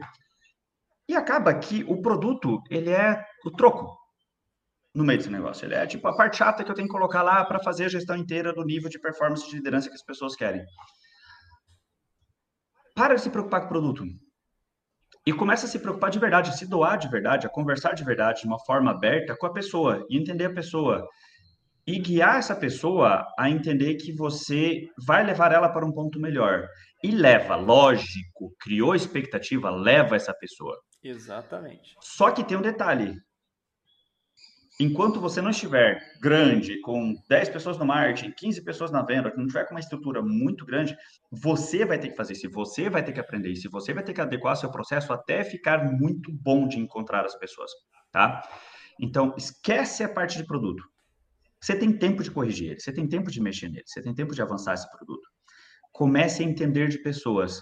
E 1.07 1.15
acaba 1.15 1.53
que 1.53 1.83
o 1.83 2.01
produto, 2.01 2.59
ele 2.71 2.89
é 2.89 3.23
o 3.45 3.51
troco 3.51 3.95
no 4.95 5.03
meio 5.03 5.19
desse 5.19 5.29
negócio. 5.29 5.63
Ele 5.67 5.75
é 5.75 5.85
tipo 5.85 6.07
a 6.07 6.17
parte 6.17 6.37
chata 6.37 6.63
que 6.63 6.71
eu 6.71 6.75
tenho 6.75 6.87
que 6.87 6.91
colocar 6.91 7.21
lá 7.21 7.45
para 7.45 7.59
fazer 7.59 7.85
a 7.85 7.89
gestão 7.89 8.15
inteira 8.15 8.51
do 8.51 8.65
nível 8.65 8.89
de 8.89 8.99
performance 8.99 9.47
de 9.47 9.57
liderança 9.57 9.89
que 9.89 9.93
as 9.93 10.01
pessoas 10.01 10.35
querem. 10.35 10.65
Para 12.95 13.13
de 13.13 13.21
se 13.21 13.29
preocupar 13.29 13.61
com 13.61 13.67
o 13.67 13.69
produto. 13.69 14.03
E 15.23 15.31
começa 15.31 15.67
a 15.67 15.69
se 15.69 15.77
preocupar 15.77 16.09
de 16.09 16.17
verdade, 16.17 16.49
a 16.49 16.53
se 16.53 16.65
doar 16.65 16.97
de 16.97 17.07
verdade, 17.09 17.45
a 17.45 17.49
conversar 17.49 17.93
de 17.93 18.03
verdade, 18.03 18.41
de 18.41 18.47
uma 18.47 18.59
forma 18.65 18.89
aberta 18.89 19.37
com 19.37 19.45
a 19.45 19.53
pessoa 19.53 20.03
e 20.09 20.17
entender 20.17 20.45
a 20.45 20.53
pessoa. 20.53 21.07
E 21.87 21.99
guiar 21.99 22.37
essa 22.37 22.53
pessoa 22.53 23.25
a 23.39 23.49
entender 23.49 23.95
que 23.95 24.11
você 24.11 24.89
vai 25.05 25.25
levar 25.25 25.53
ela 25.53 25.69
para 25.69 25.85
um 25.85 25.91
ponto 25.93 26.19
melhor. 26.19 26.67
E 27.01 27.11
leva, 27.11 27.55
lógico, 27.55 28.53
criou 28.59 28.93
expectativa, 28.93 29.69
leva 29.69 30.17
essa 30.17 30.33
pessoa. 30.33 30.77
Exatamente. 31.01 31.95
Só 32.01 32.31
que 32.31 32.43
tem 32.43 32.57
um 32.57 32.61
detalhe: 32.61 33.15
enquanto 34.77 35.21
você 35.21 35.41
não 35.41 35.51
estiver 35.51 35.97
grande, 36.19 36.81
com 36.81 37.15
10 37.29 37.49
pessoas 37.49 37.77
no 37.77 37.85
marketing, 37.85 38.33
15 38.37 38.65
pessoas 38.65 38.91
na 38.91 39.01
venda, 39.01 39.31
que 39.31 39.37
não 39.37 39.47
tiver 39.47 39.63
com 39.63 39.73
uma 39.73 39.79
estrutura 39.79 40.21
muito 40.21 40.65
grande, 40.65 40.93
você 41.31 41.85
vai 41.85 41.97
ter 41.97 42.09
que 42.09 42.17
fazer 42.17 42.33
isso, 42.33 42.49
você 42.51 42.89
vai 42.89 43.03
ter 43.03 43.13
que 43.13 43.19
aprender 43.21 43.49
isso, 43.49 43.69
você 43.71 43.93
vai 43.93 44.03
ter 44.03 44.13
que 44.13 44.19
adequar 44.19 44.57
seu 44.57 44.69
processo 44.69 45.13
até 45.13 45.43
ficar 45.43 45.85
muito 45.85 46.31
bom 46.33 46.67
de 46.67 46.79
encontrar 46.79 47.25
as 47.25 47.35
pessoas, 47.35 47.71
tá? 48.11 48.43
Então, 48.99 49.33
esquece 49.37 50.03
a 50.03 50.09
parte 50.09 50.37
de 50.37 50.45
produto. 50.45 50.83
Você 51.59 51.75
tem 51.75 51.91
tempo 51.91 52.23
de 52.23 52.31
corrigir 52.31 52.71
ele, 52.71 52.79
você 52.79 52.93
tem 52.93 53.07
tempo 53.07 53.31
de 53.31 53.41
mexer 53.41 53.69
nele, 53.69 53.83
você 53.85 54.01
tem 54.01 54.13
tempo 54.13 54.33
de 54.33 54.41
avançar 54.41 54.73
esse 54.73 54.89
produto. 54.89 55.27
Comece 55.91 56.43
a 56.43 56.45
entender 56.45 56.87
de 56.87 56.99
pessoas, 56.99 57.61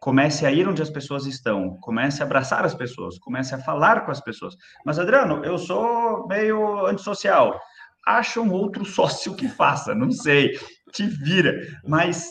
comece 0.00 0.46
a 0.46 0.50
ir 0.50 0.66
onde 0.66 0.82
as 0.82 0.90
pessoas 0.90 1.26
estão, 1.26 1.76
comece 1.80 2.22
a 2.22 2.26
abraçar 2.26 2.64
as 2.64 2.74
pessoas, 2.74 3.18
comece 3.18 3.54
a 3.54 3.58
falar 3.58 4.04
com 4.04 4.10
as 4.10 4.20
pessoas. 4.20 4.56
Mas, 4.84 4.98
Adriano, 4.98 5.44
eu 5.44 5.58
sou 5.58 6.26
meio 6.26 6.86
antissocial. 6.86 7.60
Acha 8.06 8.40
um 8.40 8.50
outro 8.50 8.84
sócio 8.86 9.36
que 9.36 9.48
faça, 9.48 9.94
não 9.94 10.10
sei, 10.10 10.58
te 10.92 11.06
vira. 11.06 11.54
Mas, 11.86 12.30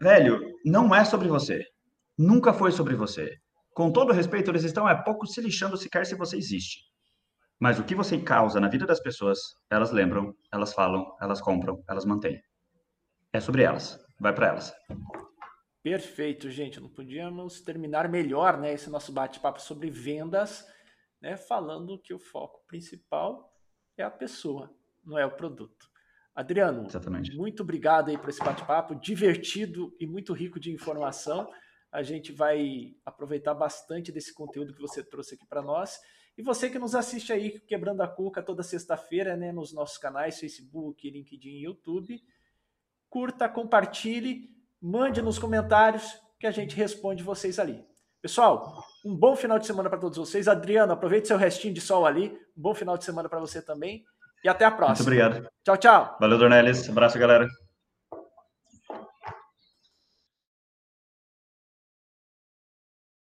velho, 0.00 0.40
não 0.64 0.94
é 0.94 1.04
sobre 1.04 1.28
você. 1.28 1.64
Nunca 2.18 2.52
foi 2.52 2.72
sobre 2.72 2.96
você. 2.96 3.38
Com 3.72 3.92
todo 3.92 4.12
respeito, 4.12 4.50
eles 4.50 4.64
estão 4.64 4.88
é 4.88 5.02
pouco 5.04 5.24
se 5.24 5.40
lixando 5.40 5.76
sequer 5.76 6.04
se 6.04 6.16
você 6.16 6.36
existe. 6.36 6.80
Mas 7.60 7.78
o 7.78 7.84
que 7.84 7.94
você 7.94 8.18
causa 8.18 8.60
na 8.60 8.68
vida 8.68 8.86
das 8.86 9.00
pessoas, 9.00 9.38
elas 9.70 9.90
lembram, 9.90 10.34
elas 10.52 10.72
falam, 10.72 11.16
elas 11.20 11.40
compram, 11.40 11.82
elas 11.88 12.04
mantêm. 12.04 12.40
É 13.32 13.40
sobre 13.40 13.62
elas. 13.62 13.98
Vai 14.20 14.32
para 14.32 14.48
elas. 14.48 14.72
Perfeito, 15.82 16.50
gente. 16.50 16.80
Não 16.80 16.88
podíamos 16.88 17.60
terminar 17.60 18.08
melhor 18.08 18.58
né, 18.58 18.72
esse 18.72 18.88
nosso 18.88 19.12
bate-papo 19.12 19.60
sobre 19.60 19.90
vendas, 19.90 20.66
né, 21.20 21.36
falando 21.36 21.98
que 21.98 22.14
o 22.14 22.18
foco 22.18 22.64
principal 22.66 23.52
é 23.96 24.02
a 24.04 24.10
pessoa, 24.10 24.72
não 25.04 25.18
é 25.18 25.26
o 25.26 25.30
produto. 25.30 25.88
Adriano, 26.34 26.86
Exatamente. 26.86 27.34
muito 27.36 27.64
obrigado 27.64 28.10
aí 28.10 28.16
por 28.16 28.28
esse 28.28 28.38
bate-papo, 28.38 28.94
divertido 28.94 29.92
e 29.98 30.06
muito 30.06 30.32
rico 30.32 30.60
de 30.60 30.70
informação. 30.70 31.50
A 31.90 32.02
gente 32.02 32.30
vai 32.30 32.94
aproveitar 33.04 33.54
bastante 33.54 34.12
desse 34.12 34.32
conteúdo 34.32 34.72
que 34.72 34.80
você 34.80 35.02
trouxe 35.02 35.34
aqui 35.34 35.46
para 35.46 35.60
nós. 35.60 35.98
E 36.38 36.42
você 36.42 36.70
que 36.70 36.78
nos 36.78 36.94
assiste 36.94 37.32
aí, 37.32 37.60
Quebrando 37.60 38.00
a 38.00 38.08
Cuca, 38.08 38.40
toda 38.40 38.62
sexta-feira, 38.62 39.36
né, 39.36 39.52
nos 39.52 39.74
nossos 39.74 39.98
canais, 39.98 40.38
Facebook, 40.38 41.10
LinkedIn 41.10 41.48
e 41.48 41.64
YouTube, 41.64 42.22
curta, 43.10 43.48
compartilhe 43.48 44.56
mande 44.80 45.20
nos 45.20 45.38
comentários 45.38 46.18
que 46.38 46.46
a 46.46 46.50
gente 46.50 46.76
responde 46.76 47.22
vocês 47.22 47.58
ali. 47.58 47.84
Pessoal, 48.22 48.84
um 49.04 49.14
bom 49.14 49.36
final 49.36 49.58
de 49.58 49.66
semana 49.66 49.88
para 49.88 49.98
todos 49.98 50.18
vocês. 50.18 50.48
Adriano, 50.48 50.92
aproveite 50.92 51.28
seu 51.28 51.36
restinho 51.36 51.74
de 51.74 51.80
sol 51.80 52.06
ali. 52.06 52.32
Um 52.56 52.62
bom 52.62 52.74
final 52.74 52.96
de 52.96 53.04
semana 53.04 53.28
para 53.28 53.38
você 53.38 53.62
também. 53.62 54.04
E 54.44 54.48
até 54.48 54.64
a 54.64 54.70
próxima. 54.70 55.10
Muito 55.10 55.24
obrigado. 55.24 55.48
Tchau, 55.64 55.76
tchau. 55.76 56.16
Valeu, 56.20 56.38
Dornelis. 56.38 56.88
Abraço, 56.88 57.18
galera. 57.18 57.48